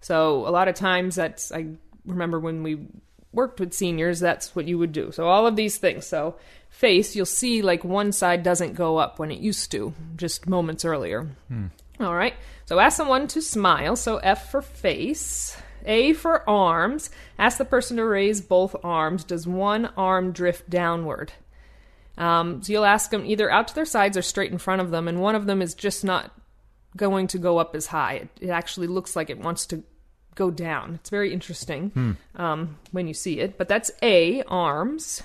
So 0.00 0.46
a 0.46 0.50
lot 0.50 0.68
of 0.68 0.74
times 0.74 1.16
that's 1.16 1.52
I 1.52 1.66
remember 2.04 2.40
when 2.40 2.62
we 2.62 2.86
worked 3.32 3.60
with 3.60 3.74
seniors, 3.74 4.18
that's 4.18 4.56
what 4.56 4.66
you 4.66 4.78
would 4.78 4.92
do. 4.92 5.12
So 5.12 5.28
all 5.28 5.46
of 5.46 5.56
these 5.56 5.76
things. 5.76 6.06
So 6.06 6.36
face, 6.70 7.14
you'll 7.14 7.26
see 7.26 7.60
like 7.60 7.84
one 7.84 8.12
side 8.12 8.42
doesn't 8.42 8.74
go 8.74 8.96
up 8.96 9.18
when 9.18 9.30
it 9.30 9.40
used 9.40 9.70
to, 9.72 9.92
just 10.16 10.48
moments 10.48 10.84
earlier. 10.86 11.28
All 12.00 12.14
right. 12.14 12.34
So 12.66 12.78
ask 12.78 12.96
someone 12.96 13.26
to 13.28 13.40
smile. 13.40 13.96
So 13.96 14.18
F 14.18 14.50
for 14.50 14.62
face. 14.62 15.56
A 15.84 16.12
for 16.14 16.48
arms. 16.48 17.10
Ask 17.38 17.58
the 17.58 17.64
person 17.64 17.96
to 17.96 18.04
raise 18.04 18.40
both 18.40 18.74
arms. 18.82 19.24
Does 19.24 19.46
one 19.46 19.86
arm 19.96 20.32
drift 20.32 20.68
downward? 20.68 21.32
Um, 22.18 22.62
so 22.62 22.72
you'll 22.72 22.84
ask 22.84 23.10
them 23.10 23.24
either 23.24 23.50
out 23.50 23.68
to 23.68 23.74
their 23.74 23.84
sides 23.84 24.16
or 24.16 24.22
straight 24.22 24.50
in 24.50 24.58
front 24.58 24.80
of 24.80 24.90
them, 24.90 25.06
and 25.06 25.20
one 25.20 25.34
of 25.34 25.46
them 25.46 25.62
is 25.62 25.74
just 25.74 26.02
not 26.02 26.32
going 26.96 27.26
to 27.28 27.38
go 27.38 27.58
up 27.58 27.76
as 27.76 27.86
high. 27.86 28.14
It, 28.14 28.28
it 28.40 28.48
actually 28.48 28.86
looks 28.86 29.14
like 29.14 29.30
it 29.30 29.38
wants 29.38 29.66
to 29.66 29.84
go 30.34 30.50
down. 30.50 30.94
It's 30.94 31.10
very 31.10 31.32
interesting 31.32 32.16
um, 32.34 32.78
when 32.90 33.06
you 33.06 33.14
see 33.14 33.38
it. 33.38 33.56
But 33.56 33.68
that's 33.68 33.90
A, 34.02 34.42
arms. 34.44 35.22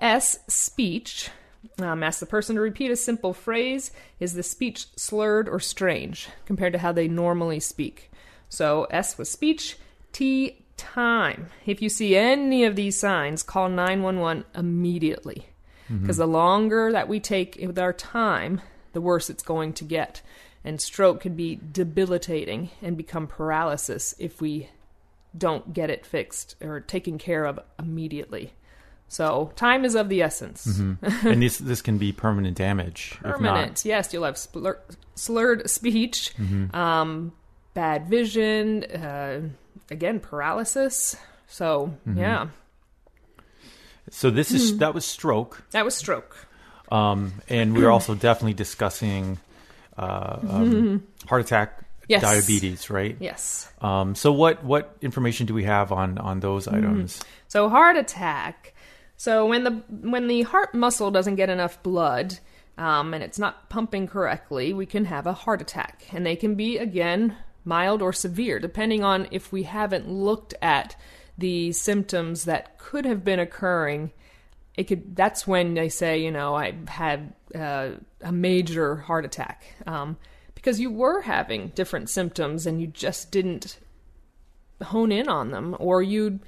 S, 0.00 0.38
speech. 0.48 1.30
Um, 1.78 2.02
ask 2.02 2.20
the 2.20 2.26
person 2.26 2.56
to 2.56 2.62
repeat 2.62 2.90
a 2.90 2.96
simple 2.96 3.32
phrase. 3.32 3.92
Is 4.20 4.34
the 4.34 4.42
speech 4.42 4.86
slurred 4.96 5.48
or 5.48 5.60
strange 5.60 6.28
compared 6.44 6.72
to 6.72 6.78
how 6.78 6.92
they 6.92 7.08
normally 7.08 7.60
speak? 7.60 8.10
So 8.48 8.84
S 8.90 9.16
was 9.16 9.30
speech. 9.30 9.76
T, 10.12 10.62
time. 10.76 11.48
If 11.64 11.80
you 11.80 11.88
see 11.88 12.16
any 12.16 12.64
of 12.64 12.76
these 12.76 12.98
signs, 12.98 13.42
call 13.42 13.68
911 13.68 14.44
immediately. 14.54 15.46
Because 16.00 16.16
the 16.16 16.26
longer 16.26 16.90
that 16.92 17.08
we 17.08 17.20
take 17.20 17.58
with 17.60 17.78
our 17.78 17.92
time, 17.92 18.60
the 18.92 19.00
worse 19.00 19.28
it's 19.28 19.42
going 19.42 19.72
to 19.74 19.84
get. 19.84 20.22
And 20.64 20.80
stroke 20.80 21.20
can 21.20 21.34
be 21.34 21.60
debilitating 21.72 22.70
and 22.80 22.96
become 22.96 23.26
paralysis 23.26 24.14
if 24.18 24.40
we 24.40 24.70
don't 25.36 25.72
get 25.72 25.90
it 25.90 26.06
fixed 26.06 26.56
or 26.62 26.80
taken 26.80 27.18
care 27.18 27.44
of 27.44 27.58
immediately. 27.78 28.52
So 29.12 29.52
time 29.56 29.84
is 29.84 29.94
of 29.94 30.08
the 30.08 30.22
essence. 30.22 30.64
and 31.02 31.42
this 31.42 31.58
this 31.58 31.82
can 31.82 31.98
be 31.98 32.12
permanent 32.12 32.56
damage. 32.56 33.18
Permanent. 33.20 33.84
Yes, 33.84 34.10
you'll 34.12 34.24
have 34.24 34.38
slur- 34.38 34.80
slurred 35.16 35.68
speech, 35.68 36.32
um, 36.72 37.32
bad 37.74 38.08
vision, 38.08 38.84
uh, 38.84 39.40
again, 39.90 40.18
paralysis. 40.18 41.14
So, 41.46 41.92
yeah, 42.16 42.48
So 44.10 44.30
this 44.30 44.48
Hmm. 44.48 44.56
is 44.56 44.78
that 44.78 44.94
was 44.94 45.04
stroke, 45.04 45.62
that 45.72 45.84
was 45.84 45.94
stroke. 45.94 46.34
um, 46.90 47.34
and 47.50 47.76
we're 47.76 47.90
also 47.96 48.14
definitely 48.14 48.54
discussing 48.54 49.38
uh, 49.98 50.38
um, 50.48 51.02
heart 51.28 51.42
attack, 51.42 51.80
Yes. 52.08 52.22
diabetes, 52.22 52.88
right? 52.90 53.16
Yes. 53.20 53.68
Um, 53.82 54.14
so 54.14 54.32
what 54.32 54.64
what 54.64 54.96
information 55.02 55.44
do 55.46 55.52
we 55.52 55.64
have 55.64 55.92
on 55.92 56.16
on 56.16 56.40
those 56.40 56.66
Mm-hmm. 56.66 56.76
items? 56.78 57.20
So 57.48 57.68
heart 57.68 57.96
attack. 57.98 58.71
So 59.22 59.46
when 59.46 59.62
the 59.62 59.70
when 59.88 60.26
the 60.26 60.42
heart 60.42 60.74
muscle 60.74 61.12
doesn't 61.12 61.36
get 61.36 61.48
enough 61.48 61.80
blood 61.84 62.40
um, 62.76 63.14
and 63.14 63.22
it's 63.22 63.38
not 63.38 63.70
pumping 63.70 64.08
correctly, 64.08 64.72
we 64.72 64.84
can 64.84 65.04
have 65.04 65.28
a 65.28 65.32
heart 65.32 65.62
attack, 65.62 66.08
and 66.10 66.26
they 66.26 66.34
can 66.34 66.56
be 66.56 66.76
again 66.76 67.36
mild 67.64 68.02
or 68.02 68.12
severe 68.12 68.58
depending 68.58 69.04
on 69.04 69.28
if 69.30 69.52
we 69.52 69.62
haven't 69.62 70.10
looked 70.10 70.54
at 70.60 70.96
the 71.38 71.70
symptoms 71.70 72.46
that 72.46 72.78
could 72.78 73.04
have 73.04 73.22
been 73.22 73.38
occurring. 73.38 74.10
It 74.76 74.88
could. 74.88 75.14
That's 75.14 75.46
when 75.46 75.74
they 75.74 75.88
say, 75.88 76.18
you 76.18 76.32
know, 76.32 76.56
I 76.56 76.74
had 76.88 77.32
uh, 77.54 77.90
a 78.22 78.32
major 78.32 78.96
heart 78.96 79.24
attack 79.24 79.62
um, 79.86 80.16
because 80.56 80.80
you 80.80 80.90
were 80.90 81.20
having 81.20 81.68
different 81.76 82.10
symptoms 82.10 82.66
and 82.66 82.80
you 82.80 82.88
just 82.88 83.30
didn't 83.30 83.78
hone 84.82 85.12
in 85.12 85.28
on 85.28 85.52
them 85.52 85.76
or 85.78 86.02
you 86.02 86.40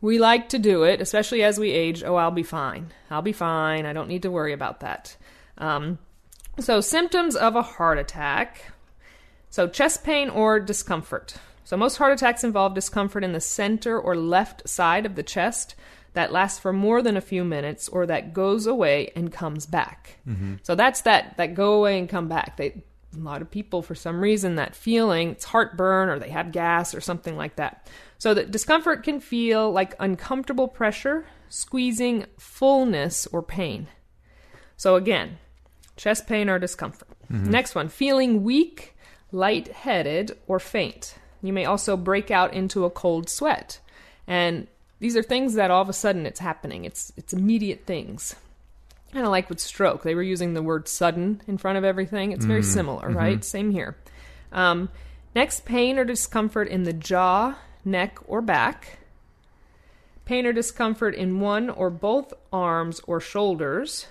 we 0.00 0.18
like 0.18 0.48
to 0.50 0.58
do 0.58 0.84
it 0.84 1.00
especially 1.00 1.42
as 1.42 1.58
we 1.58 1.70
age. 1.70 2.02
Oh 2.02 2.16
i'll 2.16 2.30
be 2.30 2.42
fine. 2.42 2.92
I'll 3.10 3.22
be 3.22 3.32
fine. 3.32 3.86
I 3.86 3.92
don't 3.92 4.08
need 4.08 4.22
to 4.22 4.30
worry 4.30 4.52
about 4.52 4.80
that. 4.80 5.16
Um, 5.58 5.98
so 6.58 6.80
symptoms 6.80 7.36
of 7.36 7.56
a 7.56 7.62
heart 7.62 7.98
attack. 7.98 8.72
So 9.50 9.66
chest 9.66 10.04
pain 10.04 10.28
or 10.28 10.60
discomfort. 10.60 11.34
So 11.64 11.76
most 11.76 11.96
heart 11.96 12.12
attacks 12.12 12.44
involve 12.44 12.74
discomfort 12.74 13.24
in 13.24 13.32
the 13.32 13.40
center 13.40 13.98
or 13.98 14.16
left 14.16 14.68
side 14.68 15.06
of 15.06 15.14
the 15.14 15.22
chest 15.22 15.74
that 16.14 16.32
lasts 16.32 16.58
for 16.58 16.72
more 16.72 17.02
than 17.02 17.16
a 17.16 17.20
few 17.20 17.44
minutes 17.44 17.88
or 17.88 18.06
that 18.06 18.32
goes 18.34 18.66
away 18.66 19.12
and 19.14 19.32
comes 19.32 19.66
back. 19.66 20.18
So 20.62 20.74
that's 20.74 21.02
that 21.02 21.36
that 21.36 21.54
go 21.54 21.74
away 21.74 21.98
and 21.98 22.08
come 22.08 22.28
back. 22.28 22.56
They 22.56 22.82
a 23.14 23.18
lot 23.18 23.42
of 23.42 23.50
people 23.50 23.82
for 23.82 23.94
some 23.94 24.20
reason 24.20 24.56
that 24.56 24.74
feeling 24.74 25.30
it's 25.30 25.44
heartburn 25.44 26.08
or 26.08 26.18
they 26.18 26.30
have 26.30 26.52
gas 26.52 26.94
or 26.94 27.00
something 27.00 27.36
like 27.36 27.56
that. 27.56 27.88
So 28.20 28.34
that 28.34 28.50
discomfort 28.50 29.02
can 29.02 29.18
feel 29.18 29.72
like 29.72 29.94
uncomfortable 29.98 30.68
pressure, 30.68 31.24
squeezing, 31.48 32.26
fullness 32.38 33.26
or 33.28 33.42
pain. 33.42 33.88
So 34.76 34.96
again, 34.96 35.38
chest 35.96 36.26
pain 36.26 36.50
or 36.50 36.58
discomfort. 36.58 37.08
Mm-hmm. 37.32 37.50
Next 37.50 37.74
one, 37.74 37.88
feeling 37.88 38.44
weak, 38.44 38.94
lightheaded, 39.32 40.36
or 40.46 40.60
faint. 40.60 41.14
You 41.40 41.54
may 41.54 41.64
also 41.64 41.96
break 41.96 42.30
out 42.30 42.52
into 42.52 42.84
a 42.84 42.90
cold 42.90 43.30
sweat. 43.30 43.80
And 44.26 44.66
these 44.98 45.16
are 45.16 45.22
things 45.22 45.54
that 45.54 45.70
all 45.70 45.80
of 45.80 45.88
a 45.88 45.94
sudden 45.94 46.26
it's 46.26 46.40
happening. 46.40 46.84
It's 46.84 47.14
it's 47.16 47.32
immediate 47.32 47.86
things. 47.86 48.36
Kind 49.14 49.24
of 49.24 49.30
like 49.30 49.48
with 49.48 49.60
stroke. 49.60 50.02
They 50.02 50.14
were 50.14 50.22
using 50.22 50.52
the 50.52 50.62
word 50.62 50.88
sudden 50.88 51.40
in 51.46 51.56
front 51.56 51.78
of 51.78 51.84
everything. 51.84 52.32
It's 52.32 52.44
very 52.44 52.60
mm-hmm. 52.60 52.70
similar, 52.70 53.08
right? 53.08 53.38
Mm-hmm. 53.38 53.42
Same 53.42 53.70
here. 53.70 53.96
Um, 54.52 54.90
next, 55.34 55.64
pain 55.64 55.98
or 55.98 56.04
discomfort 56.04 56.68
in 56.68 56.82
the 56.82 56.92
jaw, 56.92 57.56
neck, 57.84 58.18
or 58.26 58.40
back. 58.40 58.98
Pain 60.24 60.46
or 60.46 60.52
discomfort 60.52 61.14
in 61.14 61.40
one 61.40 61.70
or 61.70 61.90
both 61.90 62.32
arms 62.52 63.00
or 63.06 63.20
shoulders 63.20 64.06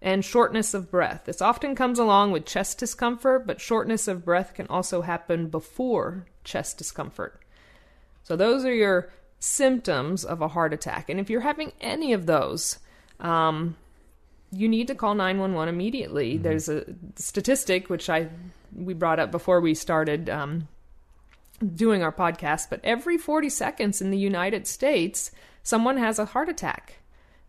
and 0.00 0.24
shortness 0.24 0.74
of 0.74 0.90
breath. 0.90 1.22
This 1.24 1.42
often 1.42 1.74
comes 1.74 1.98
along 1.98 2.30
with 2.30 2.44
chest 2.44 2.78
discomfort, 2.78 3.46
but 3.46 3.60
shortness 3.60 4.06
of 4.06 4.24
breath 4.24 4.54
can 4.54 4.66
also 4.68 5.02
happen 5.02 5.48
before 5.48 6.26
chest 6.44 6.78
discomfort. 6.78 7.42
So, 8.22 8.36
those 8.36 8.64
are 8.64 8.74
your 8.74 9.10
symptoms 9.40 10.24
of 10.24 10.40
a 10.40 10.48
heart 10.48 10.72
attack. 10.72 11.08
And 11.08 11.18
if 11.18 11.30
you're 11.30 11.40
having 11.40 11.72
any 11.80 12.12
of 12.12 12.26
those, 12.26 12.78
um, 13.20 13.76
you 14.50 14.68
need 14.68 14.86
to 14.88 14.94
call 14.94 15.14
911 15.14 15.72
immediately. 15.72 16.38
There's 16.38 16.68
a 16.68 16.84
statistic 17.16 17.90
which 17.90 18.08
I 18.08 18.28
we 18.74 18.94
brought 18.94 19.18
up 19.18 19.30
before 19.30 19.60
we 19.60 19.74
started 19.74 20.28
um, 20.28 20.68
doing 21.74 22.02
our 22.02 22.12
podcast, 22.12 22.70
but 22.70 22.80
every 22.84 23.18
40 23.18 23.48
seconds 23.48 24.00
in 24.00 24.10
the 24.10 24.18
United 24.18 24.66
States, 24.66 25.30
someone 25.62 25.96
has 25.96 26.18
a 26.18 26.26
heart 26.26 26.48
attack. 26.48 27.00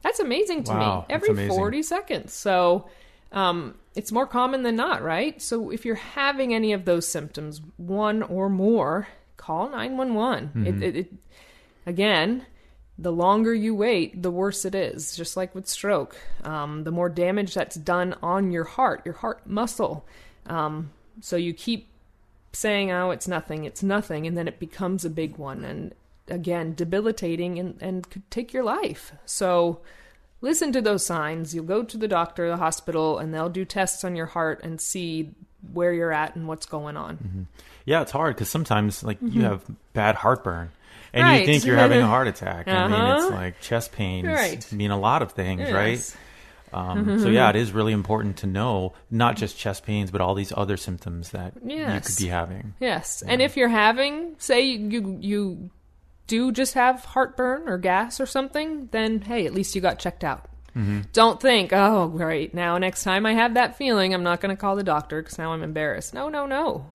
That's 0.01 0.20
amazing 0.20 0.63
to 0.66 0.72
Wow, 0.72 1.06
me. 1.08 1.13
Every 1.13 1.48
40 1.48 1.84
seconds. 1.84 2.34
So 2.34 2.89
um, 3.32 3.75
it's 3.96 4.12
more 4.12 4.28
common 4.28 4.63
than 4.63 4.75
not, 4.75 5.04
right? 5.04 5.42
So 5.42 5.72
if 5.72 5.86
you're 5.86 5.96
having 5.96 6.54
any 6.54 6.74
of 6.74 6.86
those 6.86 7.08
symptoms, 7.08 7.62
one 7.78 8.24
or 8.24 8.50
more, 8.50 9.08
call 9.38 9.70
911. 9.70 10.48
Mm-hmm. 10.48 10.66
It, 10.66 10.84
it, 10.84 10.96
it, 10.96 11.13
again, 11.86 12.46
the 12.98 13.12
longer 13.12 13.54
you 13.54 13.75
wait, 13.75 14.22
the 14.22 14.32
worse 14.32 14.66
it 14.66 14.75
is. 14.75 15.16
Just 15.16 15.38
like 15.38 15.54
with 15.54 15.68
stroke, 15.68 16.18
um, 16.44 16.84
the 16.84 16.92
more 16.92 17.10
damage 17.10 17.54
that's 17.54 17.75
done 17.75 18.16
on 18.22 18.51
your 18.51 18.66
heart, 18.66 19.01
your 19.06 19.16
heart 19.16 19.46
muscle. 19.48 20.06
Um, 20.46 20.92
so 21.22 21.36
you 21.36 21.54
keep 21.54 21.88
saying, 22.53 22.91
"Oh, 22.91 23.12
it's 23.12 23.27
nothing, 23.27 23.65
it's 23.65 23.84
nothing," 23.84 24.25
and 24.27 24.38
then 24.38 24.48
it 24.48 24.60
becomes 24.60 25.06
a 25.06 25.10
big 25.10 25.38
one, 25.38 25.63
and 25.63 25.94
again, 26.27 26.74
debilitating 26.75 27.58
and 27.60 27.77
and 27.82 28.10
could 28.10 28.29
take 28.32 28.53
your 28.53 28.63
life. 28.63 29.13
So. 29.25 29.79
Listen 30.41 30.72
to 30.72 30.79
those 30.79 31.06
signs. 31.06 31.53
You'll 31.53 31.65
go 31.65 31.84
to 31.84 31.98
the 31.98 32.08
doctor, 32.08 32.48
the 32.48 32.56
hospital, 32.56 33.18
and 33.20 33.34
they'll 33.34 33.50
do 33.50 33.65
tests 33.65 34.06
on 34.06 34.15
your 34.15 34.25
heart 34.27 34.62
and 34.63 34.79
see 34.79 35.32
where 35.74 35.91
you're 35.91 36.13
at 36.13 36.38
and 36.38 36.48
what's 36.48 36.65
going 36.65 36.96
on. 36.96 37.48
Yeah, 37.84 38.01
it's 38.03 38.12
hard 38.13 38.36
because 38.38 38.48
sometimes 38.48 39.03
like 39.03 39.18
you 39.22 39.41
have 39.41 39.65
bad 39.91 40.15
heartburn, 40.15 40.70
and 41.12 41.24
Mm-hmm. 41.25 41.29
Right. 41.34 41.39
you 41.41 41.46
think 41.46 41.65
you're 41.65 41.75
having 41.75 42.00
a 42.00 42.08
heart 42.08 42.29
attack. 42.29 42.70
I 42.70 42.88
mean, 42.88 43.15
it's 43.18 43.25
Uh-huh. 43.25 43.36
like 43.36 43.60
chest 43.60 43.91
pains 43.91 44.27
Right. 44.27 44.72
mean 44.72 44.91
a 44.91 44.98
lot 44.98 45.22
of 45.24 45.34
things, 45.34 45.70
right? 45.74 46.00
Yes. 46.71 46.97
Um, 46.97 47.19
so 47.23 47.29
yeah, 47.29 47.49
it 47.49 47.55
is 47.55 47.71
really 47.71 47.93
important 47.93 48.38
to 48.38 48.47
know 48.47 48.93
not 49.09 49.35
just 49.35 49.57
chest 49.57 49.83
pains, 49.83 50.11
but 50.11 50.21
all 50.21 50.35
these 50.35 50.53
other 50.55 50.77
symptoms 50.77 51.31
that 51.31 51.53
you 51.65 51.85
could 51.85 52.17
be 52.17 52.27
having. 52.27 52.73
Yes, 52.79 53.23
and 53.25 53.41
if 53.41 53.57
you're 53.57 53.69
having, 53.69 54.35
say 54.38 54.61
you 54.61 55.17
you 55.21 55.69
do 56.27 56.51
just 56.51 56.75
have 56.75 57.03
heartburn 57.05 57.67
or 57.67 57.77
gas 57.77 58.19
or 58.19 58.25
something, 58.25 58.88
then 58.91 59.21
hey, 59.21 59.45
at 59.45 59.53
least 59.53 59.75
you 59.75 59.81
got 59.81 59.99
checked 59.99 60.23
out. 60.23 60.45
Don't 61.11 61.41
think, 61.41 61.73
oh, 61.73 62.07
great, 62.07 62.53
now 62.53 62.77
next 62.77 63.03
time 63.03 63.25
I 63.25 63.33
have 63.33 63.55
that 63.55 63.75
feeling, 63.77 64.13
I'm 64.13 64.23
not 64.23 64.39
going 64.39 64.55
to 64.55 64.59
call 64.59 64.77
the 64.77 64.83
doctor 64.83 65.21
because 65.21 65.38
now 65.38 65.51
I'm 65.51 65.61
embarrassed. 65.61 66.13
No, 66.13 66.29
no, 66.29 66.45
no. 66.45 66.85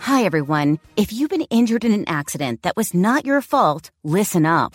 Hi, 0.00 0.24
everyone. 0.24 0.80
If 0.96 1.12
you've 1.12 1.30
been 1.30 1.42
injured 1.42 1.84
in 1.84 1.92
an 1.92 2.08
accident 2.08 2.62
that 2.62 2.76
was 2.76 2.92
not 2.92 3.24
your 3.24 3.40
fault, 3.40 3.92
listen 4.02 4.44
up. 4.44 4.74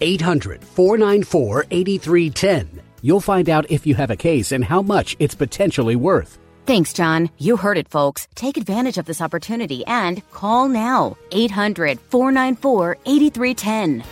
800 0.00 0.64
494 0.64 1.66
8310. 1.70 2.82
You'll 3.02 3.20
find 3.20 3.48
out 3.48 3.70
if 3.70 3.86
you 3.86 3.94
have 3.94 4.10
a 4.10 4.16
case 4.16 4.52
and 4.52 4.64
how 4.64 4.82
much 4.82 5.16
it's 5.18 5.34
potentially 5.34 5.96
worth. 5.96 6.38
Thanks, 6.66 6.92
John. 6.92 7.30
You 7.38 7.56
heard 7.56 7.78
it, 7.78 7.88
folks. 7.88 8.28
Take 8.34 8.56
advantage 8.58 8.98
of 8.98 9.06
this 9.06 9.22
opportunity 9.22 9.86
and 9.86 10.28
call 10.32 10.68
now 10.68 11.16
800 11.32 11.98
494 11.98 12.98
8310. 13.06 14.04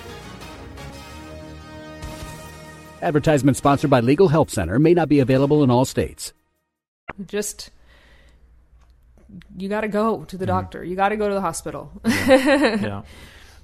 Advertisement 3.02 3.56
sponsored 3.56 3.90
by 3.90 4.00
Legal 4.00 4.28
Help 4.28 4.50
Center 4.50 4.78
may 4.78 4.94
not 4.94 5.08
be 5.08 5.20
available 5.20 5.62
in 5.62 5.70
all 5.70 5.84
states. 5.84 6.32
Just 7.26 7.70
you 9.56 9.68
got 9.68 9.82
to 9.82 9.88
go 9.88 10.24
to 10.24 10.36
the 10.36 10.44
mm-hmm. 10.44 10.54
doctor. 10.54 10.82
You 10.82 10.96
got 10.96 11.10
to 11.10 11.16
go 11.16 11.28
to 11.28 11.34
the 11.34 11.40
hospital. 11.40 11.92
yeah. 12.04 13.02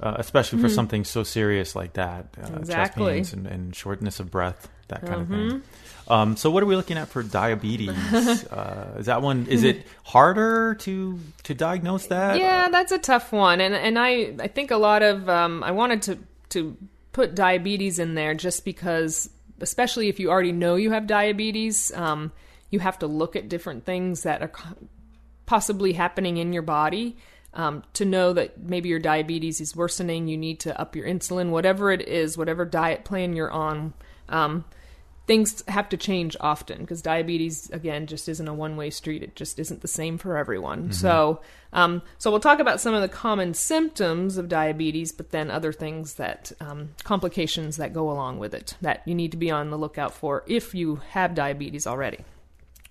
Uh, 0.02 0.16
especially 0.18 0.60
for 0.60 0.68
something 0.68 1.04
so 1.04 1.22
serious 1.22 1.76
like 1.76 1.92
that, 1.92 2.26
uh, 2.36 2.40
chest 2.40 2.52
Mm-hmm. 2.52 2.58
Exactly. 2.58 3.04
Mm-hmm. 3.04 3.14
pains 3.14 3.32
and, 3.32 3.46
and 3.46 3.76
shortness 3.76 4.18
of 4.18 4.32
breath, 4.32 4.68
that 4.88 5.06
kind 5.06 5.22
of 5.22 5.28
thing. 5.28 5.62
Um, 6.08 6.36
so, 6.36 6.50
what 6.50 6.62
are 6.62 6.66
we 6.66 6.74
looking 6.74 6.98
at 6.98 7.06
for 7.08 7.22
diabetes? 7.22 7.88
uh, 8.50 8.96
is 8.98 9.06
that 9.06 9.22
one? 9.22 9.46
Is 9.46 9.62
it 9.62 9.86
harder 10.02 10.74
to 10.80 11.20
to 11.44 11.54
diagnose 11.54 12.06
that? 12.08 12.36
Yeah, 12.36 12.68
that's 12.68 12.90
a 12.90 12.98
tough 12.98 13.32
one, 13.32 13.60
and 13.60 13.74
and 13.74 13.96
I 13.96 14.34
I 14.40 14.48
think 14.48 14.72
a 14.72 14.76
lot 14.76 15.02
of 15.02 15.28
um, 15.28 15.62
I 15.62 15.70
wanted 15.70 16.02
to 16.02 16.18
to 16.50 16.76
put 17.12 17.34
diabetes 17.36 18.00
in 18.00 18.14
there 18.14 18.34
just 18.34 18.64
because, 18.64 19.30
especially 19.60 20.08
if 20.08 20.18
you 20.18 20.30
already 20.30 20.52
know 20.52 20.74
you 20.74 20.90
have 20.90 21.06
diabetes, 21.06 21.92
um, 21.94 22.32
you 22.70 22.80
have 22.80 22.98
to 22.98 23.06
look 23.06 23.36
at 23.36 23.48
different 23.48 23.84
things 23.84 24.24
that 24.24 24.42
are 24.42 24.50
possibly 25.46 25.92
happening 25.92 26.38
in 26.38 26.52
your 26.52 26.62
body. 26.62 27.16
Um, 27.54 27.82
to 27.94 28.06
know 28.06 28.32
that 28.32 28.62
maybe 28.62 28.88
your 28.88 28.98
diabetes 28.98 29.60
is 29.60 29.76
worsening, 29.76 30.26
you 30.26 30.38
need 30.38 30.60
to 30.60 30.80
up 30.80 30.96
your 30.96 31.06
insulin, 31.06 31.50
whatever 31.50 31.90
it 31.90 32.08
is, 32.08 32.38
whatever 32.38 32.64
diet 32.64 33.04
plan 33.04 33.36
you're 33.36 33.50
on. 33.50 33.92
Um, 34.30 34.64
things 35.26 35.62
have 35.68 35.88
to 35.88 35.96
change 35.96 36.36
often 36.40 36.80
because 36.80 37.00
diabetes 37.00 37.70
again 37.70 38.06
just 38.06 38.28
isn't 38.28 38.48
a 38.48 38.54
one-way 38.54 38.90
street. 38.90 39.22
It 39.22 39.36
just 39.36 39.58
isn't 39.58 39.80
the 39.80 39.88
same 39.88 40.18
for 40.18 40.36
everyone. 40.36 40.92
So 40.92 41.40
um, 41.72 42.02
so 42.18 42.30
we'll 42.30 42.40
talk 42.40 42.58
about 42.58 42.80
some 42.80 42.94
of 42.94 43.02
the 43.02 43.08
common 43.08 43.54
symptoms 43.54 44.36
of 44.36 44.48
diabetes 44.48 45.12
but 45.12 45.30
then 45.30 45.50
other 45.50 45.72
things 45.72 46.14
that 46.14 46.52
um, 46.60 46.90
complications 47.04 47.76
that 47.76 47.92
go 47.92 48.10
along 48.10 48.38
with 48.38 48.52
it 48.54 48.76
that 48.80 49.02
you 49.06 49.14
need 49.14 49.30
to 49.30 49.36
be 49.36 49.50
on 49.50 49.70
the 49.70 49.78
lookout 49.78 50.12
for 50.12 50.44
if 50.46 50.74
you 50.74 50.96
have 51.10 51.34
diabetes 51.34 51.86
already. 51.86 52.18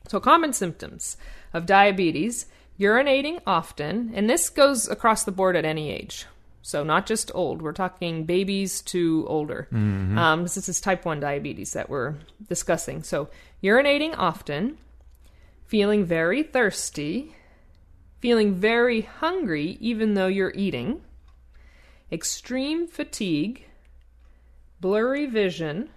So 0.08 0.20
common 0.20 0.54
symptoms 0.54 1.18
of 1.54 1.66
diabetes 1.66 2.46
urinating 2.82 3.40
often 3.46 4.12
and 4.16 4.30
this 4.30 4.50
goes 4.50 4.88
across 4.90 5.24
the 5.24 5.32
board 5.32 5.56
at 5.56 5.66
any 5.66 5.92
age 5.92 6.26
so 6.64 6.84
not 6.84 7.08
just 7.08 7.32
old. 7.34 7.62
We're 7.62 7.74
talking 7.74 8.26
babies 8.26 8.82
to 8.84 9.26
older. 9.28 9.68
Um, 9.74 10.44
this 10.44 10.70
is 10.70 10.80
type 10.80 11.06
one 11.06 11.20
diabetes 11.20 11.74
that 11.74 11.90
we're 11.90 12.16
discussing. 12.48 13.02
So 13.04 13.30
urinating 13.64 14.14
often, 14.16 14.78
feeling 15.66 16.06
very 16.06 16.44
thirsty, 16.44 17.36
feeling 18.20 18.54
very 18.54 19.02
hungry 19.02 19.78
even 19.80 20.14
though 20.14 20.28
you're 20.28 20.54
eating, 20.56 21.02
extreme 22.12 22.88
fatigue, 22.88 23.66
blurry 24.80 25.26
vision, 25.26 25.90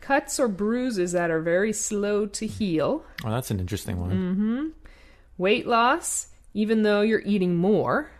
cuts 0.00 0.38
or 0.38 0.46
bruises 0.46 1.10
that 1.12 1.30
are 1.30 1.40
very 1.42 1.72
slow 1.72 2.26
to 2.26 2.46
heal, 2.46 3.04
Oh, 3.24 3.30
that's 3.30 3.50
an 3.50 3.58
interesting 3.58 3.98
one. 3.98 4.10
Mm-hmm. 4.10 4.66
Weight 5.40 5.66
loss 5.66 6.28
even 6.54 6.82
though 6.82 7.00
you're 7.00 7.22
eating 7.24 7.56
more. 7.56 8.10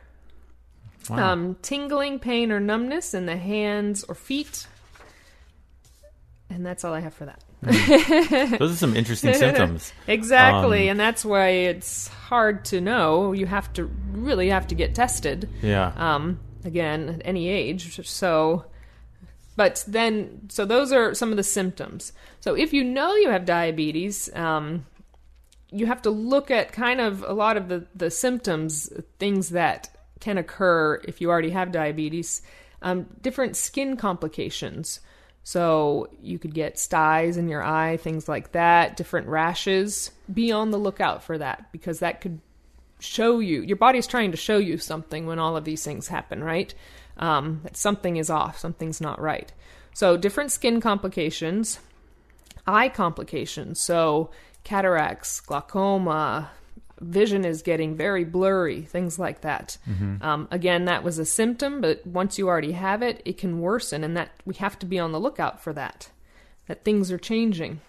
Wow. 1.08 1.32
Um, 1.32 1.56
tingling, 1.62 2.18
pain, 2.18 2.52
or 2.52 2.60
numbness 2.60 3.14
in 3.14 3.26
the 3.26 3.36
hands 3.36 4.04
or 4.04 4.14
feet. 4.14 4.66
And 6.48 6.64
that's 6.64 6.84
all 6.84 6.92
I 6.92 7.00
have 7.00 7.14
for 7.14 7.26
that. 7.26 8.58
Those 8.58 8.72
are 8.72 8.76
some 8.76 8.96
interesting 8.96 9.34
symptoms. 9.44 9.92
Exactly, 10.06 10.84
Um, 10.84 10.92
and 10.92 11.00
that's 11.00 11.24
why 11.24 11.48
it's 11.48 12.08
hard 12.08 12.64
to 12.66 12.80
know. 12.80 13.32
You 13.32 13.46
have 13.46 13.72
to 13.74 13.84
really 14.12 14.48
have 14.50 14.66
to 14.68 14.74
get 14.74 14.94
tested. 14.94 15.48
Yeah. 15.62 15.92
Um, 15.96 16.38
again, 16.64 17.08
at 17.08 17.22
any 17.24 17.48
age. 17.48 18.06
So, 18.06 18.66
but 19.56 19.84
then, 19.86 20.48
so 20.48 20.64
those 20.64 20.92
are 20.92 21.14
some 21.14 21.30
of 21.30 21.36
the 21.36 21.42
symptoms. 21.42 22.12
So 22.40 22.54
if 22.54 22.72
you 22.72 22.84
know 22.84 23.14
you 23.14 23.30
have 23.30 23.44
diabetes, 23.44 24.34
um, 24.34 24.86
you 25.70 25.86
have 25.86 26.02
to 26.02 26.10
look 26.10 26.50
at 26.50 26.72
kind 26.72 27.00
of 27.00 27.22
a 27.22 27.32
lot 27.32 27.56
of 27.56 27.68
the, 27.68 27.86
the 27.94 28.10
symptoms, 28.10 28.90
things 29.18 29.50
that 29.50 29.94
can 30.20 30.38
occur 30.38 31.00
if 31.04 31.20
you 31.20 31.30
already 31.30 31.50
have 31.50 31.72
diabetes, 31.72 32.42
um, 32.82 33.06
different 33.22 33.56
skin 33.56 33.96
complications. 33.96 35.00
So 35.42 36.08
you 36.20 36.38
could 36.38 36.54
get 36.54 36.78
styes 36.78 37.36
in 37.36 37.48
your 37.48 37.62
eye, 37.62 37.96
things 37.96 38.28
like 38.28 38.52
that, 38.52 38.96
different 38.96 39.28
rashes. 39.28 40.10
Be 40.32 40.52
on 40.52 40.70
the 40.70 40.78
lookout 40.78 41.22
for 41.22 41.38
that 41.38 41.72
because 41.72 42.00
that 42.00 42.20
could 42.20 42.40
show 42.98 43.38
you 43.38 43.62
your 43.62 43.78
body's 43.78 44.06
trying 44.06 44.30
to 44.30 44.36
show 44.36 44.58
you 44.58 44.76
something 44.76 45.26
when 45.26 45.38
all 45.38 45.56
of 45.56 45.64
these 45.64 45.82
things 45.82 46.08
happen, 46.08 46.44
right? 46.44 46.74
Um, 47.16 47.60
that 47.64 47.76
something 47.76 48.16
is 48.16 48.30
off, 48.30 48.58
something's 48.58 49.00
not 49.00 49.20
right. 49.20 49.50
So 49.94 50.16
different 50.16 50.52
skin 50.52 50.80
complications, 50.80 51.80
eye 52.66 52.88
complications. 52.88 53.80
So 53.80 54.30
cataracts, 54.64 55.40
glaucoma, 55.40 56.50
vision 57.00 57.44
is 57.46 57.62
getting 57.62 57.96
very 57.96 58.24
blurry, 58.24 58.82
things 58.82 59.18
like 59.18 59.40
that. 59.40 59.78
Um, 60.22 60.48
again, 60.50 60.84
that 60.84 61.02
was 61.02 61.18
a 61.18 61.24
symptom, 61.24 61.80
but 61.80 62.06
once 62.06 62.38
you 62.38 62.46
already 62.46 62.72
have 62.72 63.02
it, 63.02 63.22
it 63.24 63.38
can 63.38 63.60
worsen, 63.60 64.04
and 64.04 64.16
that 64.16 64.30
we 64.44 64.54
have 64.56 64.78
to 64.80 64.86
be 64.86 64.98
on 64.98 65.12
the 65.12 65.20
lookout 65.20 65.62
for 65.62 65.72
that. 65.72 66.10
That 66.66 66.84
things 66.84 67.10
are 67.10 67.18
changing. 67.18 67.80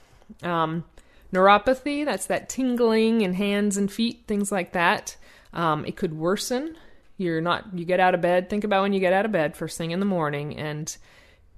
Um, 0.44 0.86
neuropathy, 1.34 2.06
that's 2.06 2.28
that 2.28 2.48
tingling 2.48 3.22
in 3.22 3.34
hands 3.34 3.76
and 3.76 3.92
feet, 3.92 4.24
things 4.28 4.52
like 4.52 4.72
that. 4.72 5.18
Um, 5.54 5.86
it 5.86 5.98
could 5.98 6.14
worsen. 6.14 6.78
You're 7.18 7.42
not, 7.42 7.78
you 7.78 7.86
get 7.86 8.00
out 8.00 8.16
of 8.16 8.22
bed, 8.22 8.50
think 8.50 8.64
about 8.64 8.82
when 8.82 8.94
you 8.94 9.00
get 9.00 9.14
out 9.14 9.26
of 9.26 9.32
bed 9.32 9.56
first 9.58 9.78
thing 9.78 9.92
in 9.92 10.00
the 10.00 10.06
morning, 10.06 10.58
and 10.58 10.96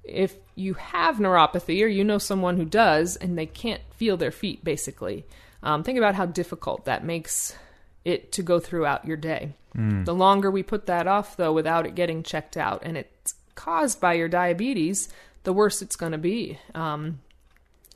if 0.03 0.35
you 0.55 0.73
have 0.75 1.17
neuropathy 1.17 1.83
or 1.83 1.87
you 1.87 2.03
know 2.03 2.17
someone 2.17 2.57
who 2.57 2.65
does 2.65 3.15
and 3.15 3.37
they 3.37 3.45
can't 3.45 3.81
feel 3.91 4.17
their 4.17 4.31
feet 4.31 4.63
basically 4.63 5.25
um, 5.63 5.83
think 5.83 5.97
about 5.97 6.15
how 6.15 6.25
difficult 6.25 6.85
that 6.85 7.05
makes 7.05 7.55
it 8.03 8.31
to 8.33 8.43
go 8.43 8.59
throughout 8.59 9.07
your 9.07 9.15
day. 9.15 9.53
The 10.03 10.13
longer 10.13 10.51
we 10.51 10.61
put 10.61 10.87
that 10.87 11.07
off 11.07 11.37
though 11.37 11.53
without 11.53 11.85
it 11.85 11.95
getting 11.95 12.21
checked 12.21 12.57
out 12.57 12.81
and 12.83 12.97
it's 12.97 13.35
caused 13.55 14.01
by 14.01 14.13
your 14.13 14.27
diabetes 14.27 15.09
the 15.43 15.53
worse 15.53 15.81
it's 15.81 15.95
going 15.95 16.11
to 16.11 16.17
be. 16.17 16.59
Um, 16.75 17.19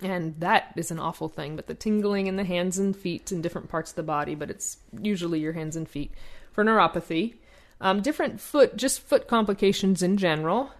and 0.01 0.39
that 0.39 0.73
is 0.75 0.91
an 0.91 0.99
awful 0.99 1.27
thing 1.27 1.55
but 1.55 1.67
the 1.67 1.73
tingling 1.73 2.27
in 2.27 2.37
the 2.37 2.43
hands 2.45 2.77
and 2.77 2.95
feet 2.95 3.31
in 3.31 3.41
different 3.41 3.69
parts 3.69 3.91
of 3.91 3.95
the 3.95 4.03
body 4.03 4.33
but 4.33 4.49
it's 4.49 4.77
usually 5.01 5.39
your 5.39 5.53
hands 5.53 5.75
and 5.75 5.89
feet 5.89 6.11
for 6.51 6.63
neuropathy. 6.63 7.35
Um, 7.81 8.01
different 8.01 8.39
foot 8.39 8.77
just 8.77 9.01
foot 9.01 9.27
complications 9.27 10.01
in 10.01 10.17
general. 10.17 10.71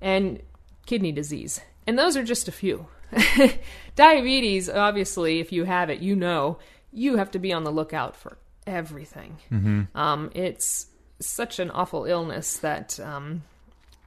And 0.00 0.40
kidney 0.86 1.12
disease. 1.12 1.60
And 1.86 1.98
those 1.98 2.16
are 2.16 2.24
just 2.24 2.48
a 2.48 2.52
few. 2.52 2.86
Diabetes, 3.96 4.68
obviously, 4.68 5.40
if 5.40 5.52
you 5.52 5.64
have 5.64 5.90
it, 5.90 6.00
you 6.00 6.16
know 6.16 6.58
you 6.92 7.16
have 7.16 7.30
to 7.32 7.38
be 7.38 7.52
on 7.52 7.64
the 7.64 7.70
lookout 7.70 8.16
for 8.16 8.38
everything. 8.66 9.36
Um, 9.94 10.30
it's 10.34 10.86
such 11.20 11.58
an 11.58 11.70
awful 11.70 12.04
illness 12.04 12.58
that 12.58 12.98
um, 13.00 13.42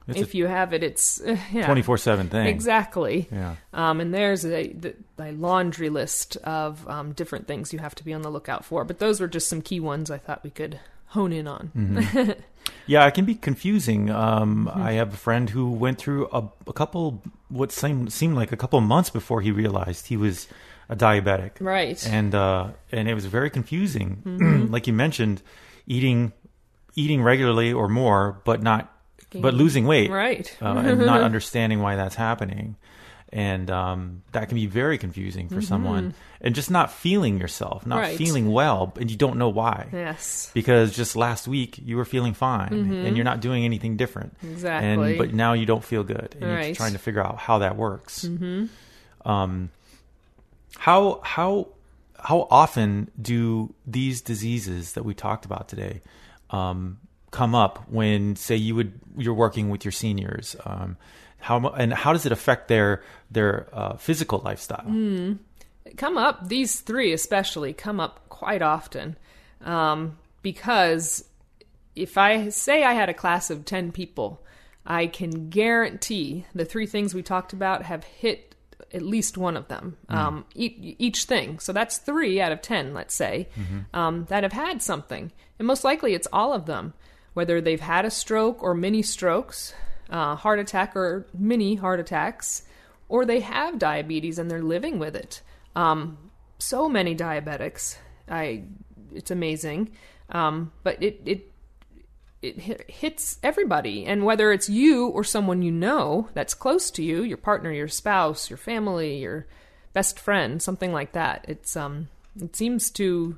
if 0.08 0.34
you 0.34 0.46
have 0.46 0.72
it, 0.72 0.82
it's 0.82 1.20
Twenty 1.52 1.82
four 1.82 1.98
seven 1.98 2.28
thing. 2.28 2.46
Exactly. 2.46 3.28
Yeah. 3.30 3.56
Um, 3.72 4.00
and 4.00 4.12
there's 4.12 4.44
a, 4.44 4.74
a 5.18 5.32
laundry 5.32 5.88
list 5.88 6.36
of 6.38 6.86
um, 6.88 7.12
different 7.12 7.46
things 7.46 7.72
you 7.72 7.78
have 7.78 7.94
to 7.96 8.04
be 8.04 8.12
on 8.12 8.22
the 8.22 8.30
lookout 8.30 8.64
for. 8.64 8.84
But 8.84 8.98
those 8.98 9.20
were 9.20 9.28
just 9.28 9.48
some 9.48 9.62
key 9.62 9.80
ones 9.80 10.10
I 10.10 10.18
thought 10.18 10.42
we 10.44 10.50
could 10.50 10.80
hone 11.06 11.32
in 11.32 11.46
on. 11.46 11.70
Mm-hmm. 11.76 12.30
Yeah, 12.86 13.06
it 13.06 13.14
can 13.14 13.24
be 13.24 13.34
confusing. 13.34 14.10
Um, 14.10 14.66
Mm-hmm. 14.66 14.82
I 14.82 14.92
have 14.92 15.14
a 15.14 15.16
friend 15.16 15.48
who 15.50 15.70
went 15.70 15.98
through 15.98 16.28
a, 16.32 16.42
a 16.66 16.72
couple, 16.72 17.22
what 17.48 17.72
seemed 17.72 18.12
seemed 18.12 18.34
like 18.36 18.52
a 18.52 18.56
couple 18.56 18.80
months 18.80 19.10
before 19.10 19.40
he 19.40 19.50
realized 19.52 20.06
he 20.08 20.16
was 20.16 20.48
a 20.88 20.96
diabetic. 20.96 21.52
Right. 21.60 22.04
and 22.06 22.34
uh, 22.34 22.68
and 22.92 23.08
it 23.08 23.14
was 23.14 23.26
very 23.26 23.50
confusing. 23.50 24.22
Mm-hmm. 24.24 24.72
like 24.72 24.86
you 24.86 24.92
mentioned, 24.92 25.42
eating 25.86 26.32
eating 26.96 27.22
regularly 27.22 27.72
or 27.72 27.88
more, 27.88 28.40
but 28.44 28.62
not 28.62 28.92
but 29.32 29.54
losing 29.54 29.86
weight, 29.86 30.10
Right. 30.10 30.56
Uh, 30.60 30.74
and 30.84 30.98
not 31.06 31.20
understanding 31.30 31.80
why 31.80 31.94
that's 31.94 32.16
happening, 32.16 32.74
and 33.32 33.70
um, 33.70 34.22
that 34.32 34.48
can 34.48 34.56
be 34.56 34.66
very 34.66 34.98
confusing 34.98 35.48
for 35.48 35.60
someone, 35.62 36.14
and 36.40 36.54
just 36.54 36.70
not 36.70 36.90
feeling 36.92 37.38
yourself, 37.38 37.86
not 37.86 37.96
Mm-hmm. 37.96 38.08
Right. 38.10 38.18
feeling 38.18 38.50
well, 38.50 38.92
and 38.98 39.10
you 39.10 39.16
don't 39.16 39.36
know 39.38 39.48
why. 39.50 39.86
yes. 39.92 40.50
Because 40.54 40.94
just 40.94 41.14
last 41.16 41.46
week 41.46 41.78
you 41.84 41.96
were 41.96 42.04
feeling 42.04 42.34
fine, 42.34 42.72
and 42.72 43.16
you're 43.16 43.24
not 43.24 43.40
doing 43.40 43.64
anything 43.64 43.96
different. 43.96 44.36
Mm-hmm. 44.38 44.52
Exactly. 44.52 44.88
And 45.10 45.18
but 45.18 45.32
now 45.32 45.52
you 45.52 45.66
don't 45.66 45.84
feel 45.84 46.02
good, 46.02 46.36
and 46.40 46.64
you're 46.66 46.74
trying 46.74 46.92
to 46.94 46.98
figure 46.98 47.22
out 47.24 47.38
how 47.38 47.58
that 47.58 47.76
works. 47.76 48.24
Mm-hmm. 48.24 48.66
Um, 49.30 49.70
how 50.78 51.20
how 51.22 51.68
how 52.18 52.46
often 52.50 53.10
do 53.20 53.72
these 53.86 54.20
diseases 54.20 54.92
that 54.94 55.04
we 55.04 55.14
talked 55.14 55.44
about 55.44 55.68
today 55.68 56.00
um, 56.50 56.98
come 57.30 57.54
up 57.54 57.88
when, 57.88 58.36
say, 58.36 58.56
you 58.56 58.74
would 58.74 58.92
you're 59.16 59.34
working 59.34 59.70
with 59.70 59.84
your 59.84 59.92
seniors? 59.92 60.56
Um, 60.64 60.96
how 61.40 61.68
and 61.68 61.92
how 61.92 62.12
does 62.12 62.26
it 62.26 62.32
affect 62.32 62.68
their 62.68 63.02
their 63.30 63.68
uh, 63.72 63.96
physical 63.96 64.40
lifestyle? 64.44 64.86
come 65.96 66.16
up 66.16 66.48
these 66.48 66.80
three 66.80 67.12
especially 67.12 67.72
come 67.72 68.00
up 68.00 68.28
quite 68.28 68.62
often. 68.62 69.16
Um, 69.62 70.18
because 70.42 71.24
if 71.94 72.16
i 72.16 72.48
say 72.48 72.82
i 72.84 72.94
had 72.94 73.08
a 73.08 73.14
class 73.14 73.50
of 73.50 73.64
10 73.64 73.92
people 73.92 74.40
i 74.86 75.06
can 75.06 75.50
guarantee 75.50 76.46
the 76.54 76.64
three 76.64 76.86
things 76.86 77.12
we 77.12 77.22
talked 77.22 77.52
about 77.52 77.82
have 77.82 78.04
hit 78.04 78.50
at 78.92 79.02
least 79.02 79.38
one 79.38 79.56
of 79.56 79.68
them. 79.68 79.96
Um, 80.08 80.44
each, 80.54 80.96
each 80.98 81.24
thing. 81.24 81.60
So 81.60 81.72
that's 81.72 81.98
three 81.98 82.40
out 82.40 82.52
of 82.52 82.60
10 82.62 82.94
let's 82.94 83.14
say 83.14 83.48
um, 83.94 84.24
that 84.28 84.42
have 84.42 84.52
had 84.52 84.82
something. 84.82 85.30
And 85.58 85.66
most 85.66 85.84
likely 85.84 86.14
it's 86.14 86.28
all 86.32 86.52
of 86.52 86.66
them 86.66 86.94
whether 87.32 87.60
they've 87.60 87.80
had 87.80 88.04
a 88.04 88.10
stroke 88.10 88.62
or 88.62 88.74
mini 88.74 89.02
strokes 89.02 89.74
uh, 90.10 90.36
heart 90.36 90.58
attack 90.58 90.96
or 90.96 91.26
mini 91.32 91.76
heart 91.76 92.00
attacks 92.00 92.62
or 93.08 93.24
they 93.24 93.40
have 93.40 93.78
diabetes 93.78 94.38
and 94.38 94.50
they're 94.50 94.62
living 94.62 94.98
with 94.98 95.16
it. 95.16 95.42
Um, 95.74 96.16
so 96.58 96.88
many 96.88 97.14
diabetics, 97.14 97.96
I 98.28 98.64
it's 99.12 99.30
amazing, 99.30 99.90
um, 100.30 100.72
but 100.82 101.02
it 101.02 101.20
it 101.26 101.52
it 102.42 102.90
hits 102.90 103.38
everybody, 103.42 104.06
and 104.06 104.24
whether 104.24 104.52
it's 104.52 104.68
you 104.68 105.08
or 105.08 105.24
someone 105.24 105.60
you 105.60 105.72
know 105.72 106.28
that's 106.32 106.54
close 106.54 106.90
to 106.92 107.02
you, 107.02 107.22
your 107.22 107.36
partner, 107.36 107.70
your 107.70 107.88
spouse, 107.88 108.48
your 108.48 108.56
family, 108.56 109.18
your 109.18 109.46
best 109.92 110.18
friend, 110.18 110.62
something 110.62 110.92
like 110.92 111.12
that. 111.12 111.44
It's 111.48 111.76
um 111.76 112.08
it 112.40 112.54
seems 112.54 112.90
to 112.92 113.36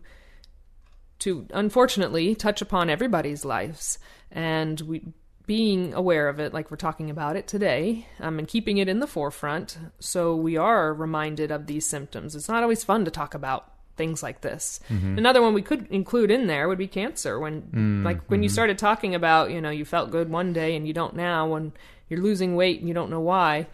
to 1.20 1.46
unfortunately 1.54 2.34
touch 2.34 2.60
upon 2.60 2.90
everybody's 2.90 3.44
lives 3.44 3.98
and 4.30 4.80
we 4.82 5.02
being 5.46 5.92
aware 5.94 6.28
of 6.28 6.38
it 6.38 6.54
like 6.54 6.70
we're 6.70 6.76
talking 6.76 7.10
about 7.10 7.36
it 7.36 7.46
today 7.46 8.06
um, 8.20 8.38
and 8.38 8.48
keeping 8.48 8.78
it 8.78 8.88
in 8.88 9.00
the 9.00 9.06
forefront 9.06 9.78
so 9.98 10.34
we 10.36 10.56
are 10.56 10.94
reminded 10.94 11.50
of 11.50 11.66
these 11.66 11.86
symptoms 11.86 12.34
it's 12.34 12.48
not 12.48 12.62
always 12.62 12.84
fun 12.84 13.04
to 13.04 13.10
talk 13.10 13.34
about 13.34 13.72
things 13.96 14.22
like 14.22 14.40
this 14.40 14.80
another 15.18 15.42
one 15.42 15.52
we 15.52 15.62
could 15.62 15.86
include 15.88 16.30
in 16.30 16.46
there 16.46 16.66
would 16.68 16.78
be 16.78 16.88
cancer 16.88 17.38
when 17.38 18.02
like 18.04 18.22
when 18.30 18.42
you 18.42 18.48
started 18.48 18.78
talking 18.78 19.14
about 19.14 19.50
you 19.50 19.60
know 19.60 19.70
you 19.70 19.84
felt 19.84 20.10
good 20.10 20.30
one 20.30 20.52
day 20.52 20.74
and 20.74 20.86
you 20.86 20.92
don't 20.92 21.14
now 21.14 21.46
when 21.46 21.72
you're 22.08 22.20
losing 22.20 22.56
weight 22.56 22.78
and 22.78 22.88
you 22.88 22.94
don't 22.94 23.10
know 23.10 23.20
why 23.20 23.66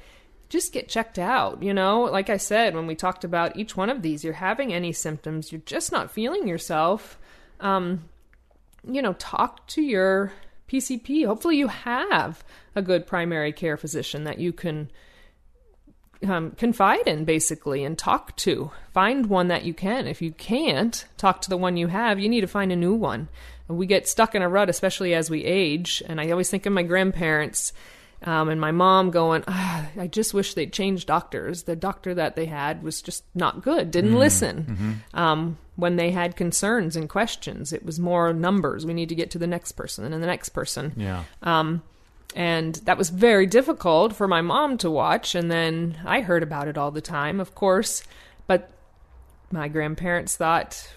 just 0.49 0.73
get 0.73 0.89
checked 0.89 1.19
out. 1.19 1.63
You 1.63 1.75
know, 1.75 2.03
like 2.03 2.31
I 2.31 2.37
said, 2.39 2.75
when 2.75 2.87
we 2.87 2.95
talked 2.95 3.25
about 3.25 3.57
each 3.57 3.77
one 3.77 3.91
of 3.91 4.03
these, 4.03 4.25
you're 4.25 4.33
having 4.33 4.73
any 4.73 4.93
symptoms, 4.93 5.53
you're 5.53 5.61
just 5.67 5.93
not 5.93 6.11
feeling 6.11 6.49
yourself. 6.49 7.19
Um, 7.61 8.09
you 8.91 9.03
know, 9.03 9.13
talk 9.15 9.67
to 9.69 9.83
your 9.83 10.33
PCP. 10.69 11.27
Hopefully, 11.27 11.57
you 11.57 11.69
have 11.69 12.45
a 12.75 12.83
good 12.83 13.07
primary 13.07 13.53
care 13.53 13.77
physician 13.77 14.25
that 14.25 14.39
you 14.39 14.53
can 14.53 14.91
um, 16.27 16.53
confide 16.53 17.07
in, 17.07 17.25
basically, 17.25 17.85
and 17.85 17.99
talk 17.99 18.37
to. 18.37 18.71
Find 18.93 19.27
one 19.27 19.49
that 19.49 19.65
you 19.65 19.75
can. 19.75 20.07
If 20.07 20.21
you 20.21 20.33
can't 20.33 21.05
talk 21.17 21.43
to 21.43 21.51
the 21.51 21.57
one 21.57 21.77
you 21.77 21.87
have, 21.89 22.19
you 22.19 22.29
need 22.29 22.43
to 22.43 22.47
find 22.47 22.73
a 22.73 22.77
new 22.77 22.95
one. 22.95 23.29
We 23.69 23.87
get 23.87 24.09
stuck 24.09 24.35
in 24.35 24.43
a 24.43 24.49
rut, 24.49 24.71
especially 24.71 25.15
as 25.15 25.31
we 25.31 25.45
age. 25.45 26.03
And 26.07 26.21
I 26.21 26.31
always 26.31 26.51
think 26.51 26.67
of 26.67 26.73
my 26.73 26.83
grandparents 26.83 27.73
um, 28.23 28.49
and 28.49 28.61
my 28.61 28.73
mom 28.73 29.11
going, 29.11 29.45
ah, 29.47 29.89
I 29.97 30.07
just 30.07 30.35
wish 30.35 30.55
they'd 30.55 30.73
change 30.73 31.07
doctors. 31.07 31.65
The 31.65 31.77
doctor 31.77 32.15
that 32.15 32.35
they 32.35 32.47
had 32.47 32.83
was 32.83 33.01
just 33.03 33.25
not 33.35 33.63
good, 33.63 33.91
didn't 33.91 34.17
listen. 34.19 35.03
Um, 35.15 35.59
when 35.79 35.95
they 35.95 36.11
had 36.11 36.35
concerns 36.35 36.97
and 36.97 37.09
questions. 37.09 37.73
It 37.73 37.85
was 37.85 38.01
more 38.01 38.33
numbers. 38.33 38.85
We 38.85 38.95
need 38.95 39.11
to 39.11 39.15
get 39.15 39.31
to 39.31 39.39
the 39.39 39.47
next 39.47 39.73
person 39.73 40.13
and 40.13 40.21
the 40.21 40.27
next 40.27 40.49
person. 40.49 40.93
Yeah. 40.97 41.23
Um, 41.45 41.85
and 42.35 42.75
that 42.85 42.99
was 42.99 43.11
very 43.11 43.47
difficult 43.47 44.13
for 44.13 44.27
my 44.27 44.41
mom 44.41 44.77
to 44.79 44.91
watch. 44.91 45.37
And 45.37 45.49
then 45.49 46.01
I 46.05 46.21
heard 46.21 46.43
about 46.43 46.67
it 46.67 46.77
all 46.77 46.91
the 46.91 47.01
time, 47.01 47.39
of 47.39 47.55
course. 47.55 48.03
But 48.49 48.73
my 49.53 49.69
grandparents 49.69 50.37
thought 50.37 50.97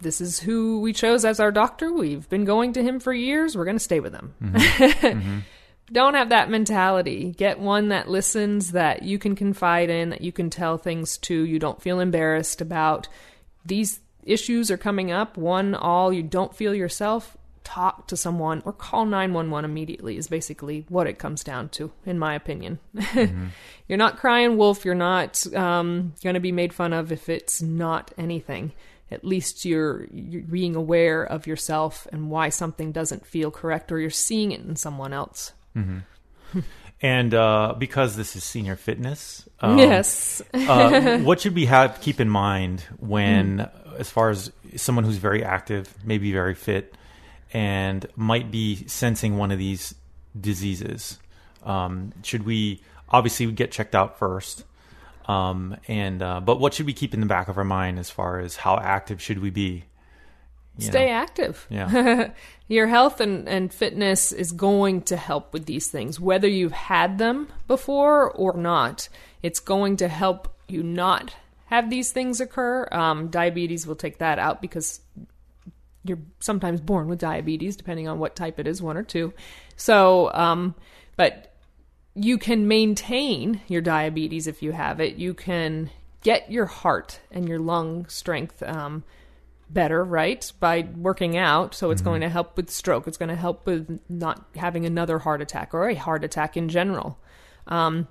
this 0.00 0.22
is 0.22 0.40
who 0.40 0.80
we 0.80 0.94
chose 0.94 1.26
as 1.26 1.38
our 1.38 1.52
doctor. 1.52 1.92
We've 1.92 2.26
been 2.30 2.46
going 2.46 2.72
to 2.72 2.82
him 2.82 3.00
for 3.00 3.12
years. 3.12 3.54
We're 3.54 3.66
going 3.66 3.76
to 3.76 3.84
stay 3.84 4.00
with 4.00 4.14
him. 4.14 4.34
Mm-hmm. 4.40 5.38
Don't 5.92 6.14
have 6.14 6.30
that 6.30 6.48
mentality. 6.48 7.34
Get 7.36 7.58
one 7.60 7.90
that 7.90 8.08
listens, 8.08 8.72
that 8.72 9.02
you 9.02 9.18
can 9.18 9.36
confide 9.36 9.90
in, 9.90 10.08
that 10.08 10.22
you 10.22 10.32
can 10.32 10.48
tell 10.48 10.78
things 10.78 11.18
to. 11.18 11.34
You 11.44 11.58
don't 11.58 11.82
feel 11.82 12.00
embarrassed 12.00 12.62
about 12.62 13.06
these 13.66 14.00
issues 14.26 14.70
are 14.70 14.76
coming 14.76 15.10
up. 15.10 15.36
One, 15.36 15.74
all, 15.74 16.12
you 16.12 16.22
don't 16.22 16.54
feel 16.54 16.74
yourself. 16.74 17.36
Talk 17.62 18.08
to 18.08 18.16
someone 18.16 18.62
or 18.66 18.72
call 18.72 19.06
911 19.06 19.70
immediately 19.70 20.18
is 20.18 20.28
basically 20.28 20.84
what 20.88 21.06
it 21.06 21.18
comes 21.18 21.42
down 21.42 21.70
to, 21.70 21.92
in 22.04 22.18
my 22.18 22.34
opinion. 22.34 22.78
you're 23.88 23.98
not 23.98 24.18
crying 24.18 24.58
wolf. 24.58 24.84
You're 24.84 24.94
not 24.94 25.46
um, 25.54 26.12
going 26.22 26.34
to 26.34 26.40
be 26.40 26.52
made 26.52 26.74
fun 26.74 26.92
of 26.92 27.10
if 27.10 27.28
it's 27.28 27.62
not 27.62 28.12
anything 28.18 28.72
at 29.10 29.24
least 29.24 29.64
you're, 29.64 30.06
you're 30.12 30.42
being 30.42 30.74
aware 30.74 31.22
of 31.22 31.46
yourself 31.46 32.08
and 32.12 32.30
why 32.30 32.48
something 32.48 32.90
doesn't 32.90 33.24
feel 33.24 33.50
correct 33.50 33.92
or 33.92 34.00
you're 34.00 34.10
seeing 34.10 34.50
it 34.50 34.60
in 34.60 34.76
someone 34.76 35.12
else. 35.12 35.52
And 37.02 37.34
uh, 37.34 37.74
because 37.76 38.16
this 38.16 38.34
is 38.34 38.44
senior 38.44 38.76
fitness, 38.76 39.46
um, 39.60 39.78
yes. 39.78 40.40
uh, 40.54 41.18
what 41.22 41.40
should 41.40 41.54
we 41.54 41.66
have 41.66 42.00
keep 42.00 42.18
in 42.18 42.30
mind 42.30 42.80
when, 42.98 43.68
as 43.98 44.10
far 44.10 44.30
as 44.30 44.52
someone 44.76 45.04
who's 45.04 45.16
very 45.16 45.44
active, 45.44 45.94
maybe 46.04 46.32
very 46.32 46.54
fit, 46.54 46.94
and 47.52 48.06
might 48.16 48.50
be 48.50 48.86
sensing 48.86 49.36
one 49.36 49.50
of 49.50 49.58
these 49.58 49.94
diseases? 50.38 51.18
Um, 51.62 52.12
should 52.22 52.44
we 52.44 52.82
obviously 53.08 53.50
get 53.52 53.70
checked 53.70 53.94
out 53.94 54.18
first? 54.18 54.64
Um, 55.26 55.76
and 55.88 56.22
uh, 56.22 56.40
but 56.40 56.60
what 56.60 56.74
should 56.74 56.86
we 56.86 56.92
keep 56.92 57.14
in 57.14 57.20
the 57.20 57.26
back 57.26 57.48
of 57.48 57.56
our 57.56 57.64
mind 57.64 57.98
as 57.98 58.10
far 58.10 58.40
as 58.40 58.56
how 58.56 58.76
active 58.76 59.22
should 59.22 59.40
we 59.40 59.50
be? 59.50 59.84
Stay 60.78 61.06
know? 61.06 61.12
active. 61.12 61.66
Yeah. 61.70 62.30
Your 62.68 62.88
health 62.88 63.20
and, 63.20 63.48
and 63.48 63.72
fitness 63.72 64.32
is 64.32 64.52
going 64.52 65.02
to 65.02 65.16
help 65.16 65.52
with 65.52 65.66
these 65.66 65.86
things, 65.86 66.18
whether 66.18 66.48
you've 66.48 66.72
had 66.72 67.18
them 67.18 67.48
before 67.68 68.30
or 68.30 68.54
not. 68.54 69.08
It's 69.42 69.60
going 69.60 69.98
to 69.98 70.08
help 70.08 70.52
you 70.66 70.82
not 70.82 71.34
have 71.74 71.90
these 71.90 72.12
things 72.12 72.40
occur. 72.40 72.88
Um, 72.92 73.28
diabetes 73.28 73.86
will 73.86 73.96
take 73.96 74.18
that 74.18 74.38
out 74.38 74.60
because 74.60 75.00
you're 76.04 76.20
sometimes 76.38 76.80
born 76.80 77.08
with 77.08 77.18
diabetes, 77.18 77.76
depending 77.76 78.08
on 78.08 78.18
what 78.18 78.36
type 78.36 78.60
it 78.60 78.66
is, 78.66 78.82
one 78.82 78.96
or 78.96 79.02
two. 79.02 79.32
So, 79.76 80.30
um, 80.32 80.74
but 81.16 81.54
you 82.14 82.38
can 82.38 82.68
maintain 82.68 83.60
your 83.66 83.80
diabetes 83.80 84.46
if 84.46 84.62
you 84.62 84.72
have 84.72 85.00
it. 85.00 85.16
You 85.16 85.34
can 85.34 85.90
get 86.22 86.50
your 86.50 86.66
heart 86.66 87.20
and 87.30 87.48
your 87.48 87.58
lung 87.58 88.06
strength 88.06 88.62
um, 88.62 89.02
better, 89.68 90.04
right, 90.04 90.52
by 90.60 90.86
working 90.96 91.36
out. 91.36 91.74
So 91.74 91.90
it's 91.90 92.02
going 92.02 92.20
to 92.20 92.28
help 92.28 92.56
with 92.56 92.70
stroke. 92.70 93.08
It's 93.08 93.16
going 93.16 93.30
to 93.30 93.36
help 93.36 93.66
with 93.66 94.00
not 94.08 94.46
having 94.54 94.86
another 94.86 95.18
heart 95.18 95.40
attack 95.42 95.74
or 95.74 95.88
a 95.88 95.94
heart 95.94 96.22
attack 96.22 96.56
in 96.56 96.68
general. 96.68 97.18
Um, 97.66 98.08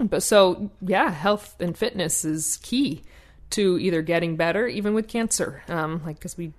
but 0.00 0.22
so, 0.22 0.70
yeah, 0.80 1.10
health 1.10 1.56
and 1.60 1.76
fitness 1.76 2.24
is 2.24 2.58
key 2.62 3.02
to 3.50 3.78
either 3.78 4.02
getting 4.02 4.36
better, 4.36 4.66
even 4.66 4.94
with 4.94 5.08
cancer. 5.08 5.62
Um, 5.68 6.02
like, 6.04 6.16
because 6.16 6.36
we 6.36 6.52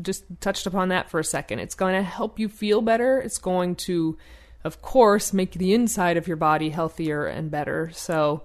just 0.00 0.24
touched 0.40 0.66
upon 0.66 0.88
that 0.88 1.10
for 1.10 1.20
a 1.20 1.24
second. 1.24 1.60
It's 1.60 1.74
going 1.74 1.94
to 1.94 2.02
help 2.02 2.38
you 2.38 2.48
feel 2.48 2.82
better. 2.82 3.18
It's 3.18 3.38
going 3.38 3.76
to, 3.76 4.18
of 4.62 4.82
course, 4.82 5.32
make 5.32 5.52
the 5.52 5.72
inside 5.72 6.16
of 6.16 6.28
your 6.28 6.36
body 6.36 6.70
healthier 6.70 7.26
and 7.26 7.50
better. 7.50 7.90
So, 7.94 8.44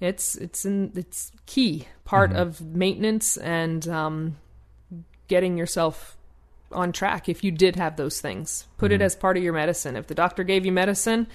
it's 0.00 0.34
it's 0.36 0.64
in, 0.64 0.92
it's 0.96 1.30
key 1.46 1.86
part 2.04 2.32
of 2.32 2.60
maintenance 2.62 3.36
and 3.36 3.86
um, 3.86 4.36
getting 5.28 5.58
yourself 5.58 6.16
on 6.72 6.92
track. 6.92 7.28
If 7.28 7.44
you 7.44 7.50
did 7.50 7.76
have 7.76 7.96
those 7.96 8.20
things, 8.20 8.66
put 8.78 8.92
it 8.92 9.02
as 9.02 9.14
part 9.14 9.36
of 9.36 9.42
your 9.42 9.52
medicine. 9.52 9.96
If 9.96 10.06
the 10.06 10.14
doctor 10.14 10.42
gave 10.42 10.64
you 10.64 10.72
medicine, 10.72 11.26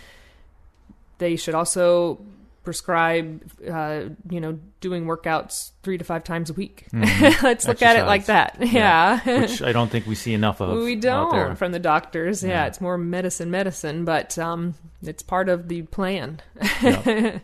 they 1.17 1.36
should 1.36 1.56
also 1.56 2.19
prescribe 2.63 3.43
uh, 3.71 4.06
you 4.30 4.41
know 4.41 4.60
doing 4.82 5.06
workouts 5.06 5.71
three 5.84 5.97
to 5.97 6.04
five 6.04 6.23
times 6.23 6.49
a 6.49 6.54
week. 6.54 6.88
Let's 6.93 7.67
look 7.67 7.82
at 7.82 7.95
it 7.95 8.06
like 8.06 8.25
that. 8.25 8.58
Yeah, 8.65 9.19
Which 9.41 9.62
I 9.62 9.71
don't 9.71 9.89
think 9.89 10.08
we 10.08 10.15
see 10.15 10.34
enough 10.34 10.60
of. 10.62 10.78
we 10.84 10.95
don't 10.95 11.56
from 11.56 11.71
the 11.71 11.80
doctors. 11.80 12.43
Yeah, 12.43 12.65
it's 12.65 12.82
more 12.82 12.97
medicine 12.97 13.51
medicine 13.51 14.04
but 14.04 14.38
um, 14.38 14.73
it's 15.04 15.23
part 15.23 15.47
of 15.47 15.67
the 15.67 15.84
plan 15.84 16.41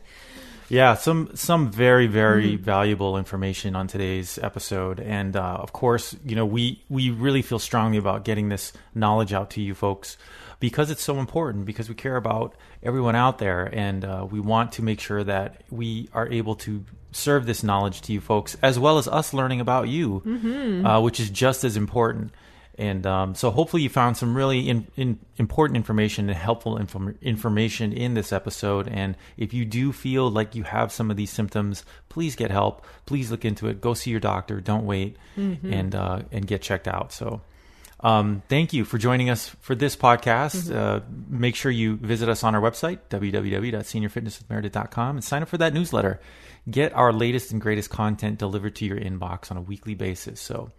Yeah, 0.71 0.93
some 0.93 1.31
some 1.35 1.69
very 1.69 2.07
very 2.07 2.53
Mm-hmm. 2.53 2.63
valuable 2.63 3.17
information 3.17 3.75
on 3.75 3.87
today's 3.87 4.39
episode, 4.41 5.01
and 5.01 5.35
uh, 5.35 5.57
of 5.59 5.73
course, 5.73 6.15
you 6.25 6.35
know 6.37 6.45
we 6.45 6.81
we 6.87 7.09
really 7.09 7.41
feel 7.41 7.59
strongly 7.59 7.97
about 7.97 8.23
getting 8.23 8.47
this 8.47 8.71
knowledge 8.95 9.33
out 9.33 9.49
to 9.51 9.61
you 9.61 9.75
folks 9.75 10.17
because 10.61 10.89
it's 10.89 11.01
so 11.03 11.19
important 11.19 11.65
because 11.65 11.89
we 11.89 11.95
care 11.95 12.15
about 12.15 12.55
everyone 12.83 13.17
out 13.17 13.37
there, 13.37 13.65
and 13.73 14.05
uh, 14.05 14.25
we 14.31 14.39
want 14.39 14.71
to 14.73 14.81
make 14.81 15.01
sure 15.01 15.25
that 15.25 15.61
we 15.69 16.07
are 16.13 16.29
able 16.29 16.55
to 16.55 16.85
serve 17.11 17.45
this 17.45 17.63
knowledge 17.63 17.99
to 18.03 18.13
you 18.13 18.21
folks 18.21 18.55
as 18.61 18.79
well 18.79 18.97
as 18.97 19.09
us 19.09 19.33
learning 19.33 19.59
about 19.59 19.89
you, 19.89 20.21
Mm-hmm. 20.25 20.85
uh, 20.85 21.01
which 21.01 21.19
is 21.19 21.29
just 21.29 21.65
as 21.65 21.75
important. 21.75 22.31
And 22.81 23.05
um, 23.05 23.35
so, 23.35 23.51
hopefully, 23.51 23.83
you 23.83 23.89
found 23.89 24.17
some 24.17 24.35
really 24.35 24.67
in, 24.67 24.87
in, 24.95 25.19
important 25.37 25.77
information 25.77 26.27
and 26.29 26.37
helpful 26.37 26.77
inform- 26.77 27.15
information 27.21 27.93
in 27.93 28.15
this 28.15 28.33
episode. 28.33 28.87
And 28.87 29.15
if 29.37 29.53
you 29.53 29.65
do 29.65 29.91
feel 29.91 30.31
like 30.31 30.55
you 30.55 30.63
have 30.63 30.91
some 30.91 31.11
of 31.11 31.15
these 31.15 31.29
symptoms, 31.29 31.85
please 32.09 32.35
get 32.35 32.49
help. 32.49 32.83
Please 33.05 33.29
look 33.29 33.45
into 33.45 33.67
it. 33.67 33.81
Go 33.81 33.93
see 33.93 34.09
your 34.09 34.19
doctor. 34.19 34.59
Don't 34.59 34.87
wait, 34.87 35.15
and 35.63 35.93
uh, 35.93 36.23
and 36.31 36.47
get 36.47 36.63
checked 36.63 36.87
out. 36.87 37.13
So, 37.13 37.41
um, 37.99 38.41
thank 38.49 38.73
you 38.73 38.83
for 38.83 38.97
joining 38.97 39.29
us 39.29 39.47
for 39.47 39.75
this 39.75 39.95
podcast. 39.95 40.75
Uh, 40.75 41.01
make 41.29 41.55
sure 41.55 41.71
you 41.71 41.97
visit 41.97 42.29
us 42.29 42.43
on 42.43 42.55
our 42.55 42.61
website, 42.61 42.97
www.seniorfitnesswithmeredith.com, 43.11 45.17
and 45.17 45.23
sign 45.23 45.43
up 45.43 45.49
for 45.49 45.59
that 45.59 45.75
newsletter. 45.75 46.19
Get 46.67 46.93
our 46.93 47.13
latest 47.13 47.51
and 47.51 47.61
greatest 47.61 47.91
content 47.91 48.39
delivered 48.39 48.75
to 48.77 48.85
your 48.85 48.97
inbox 48.97 49.51
on 49.51 49.57
a 49.57 49.61
weekly 49.61 49.93
basis. 49.93 50.41
So, 50.41 50.71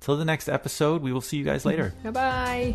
till 0.00 0.16
the 0.16 0.24
next 0.24 0.48
episode, 0.48 1.02
we 1.02 1.12
will 1.12 1.20
see 1.20 1.36
you 1.36 1.44
guys 1.44 1.64
later. 1.64 1.94
bye 2.04 2.10
bye 2.10 2.74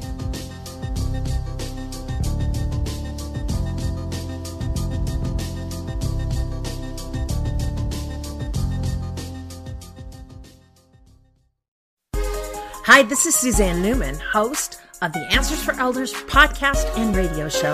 Hi, 12.88 13.02
this 13.02 13.26
is 13.26 13.34
Suzanne 13.34 13.82
Newman, 13.82 14.14
host 14.20 14.80
of 15.02 15.12
the 15.12 15.28
Answers 15.32 15.62
for 15.62 15.74
Elders 15.74 16.14
podcast 16.14 16.96
and 16.98 17.16
radio 17.16 17.50
show. 17.50 17.74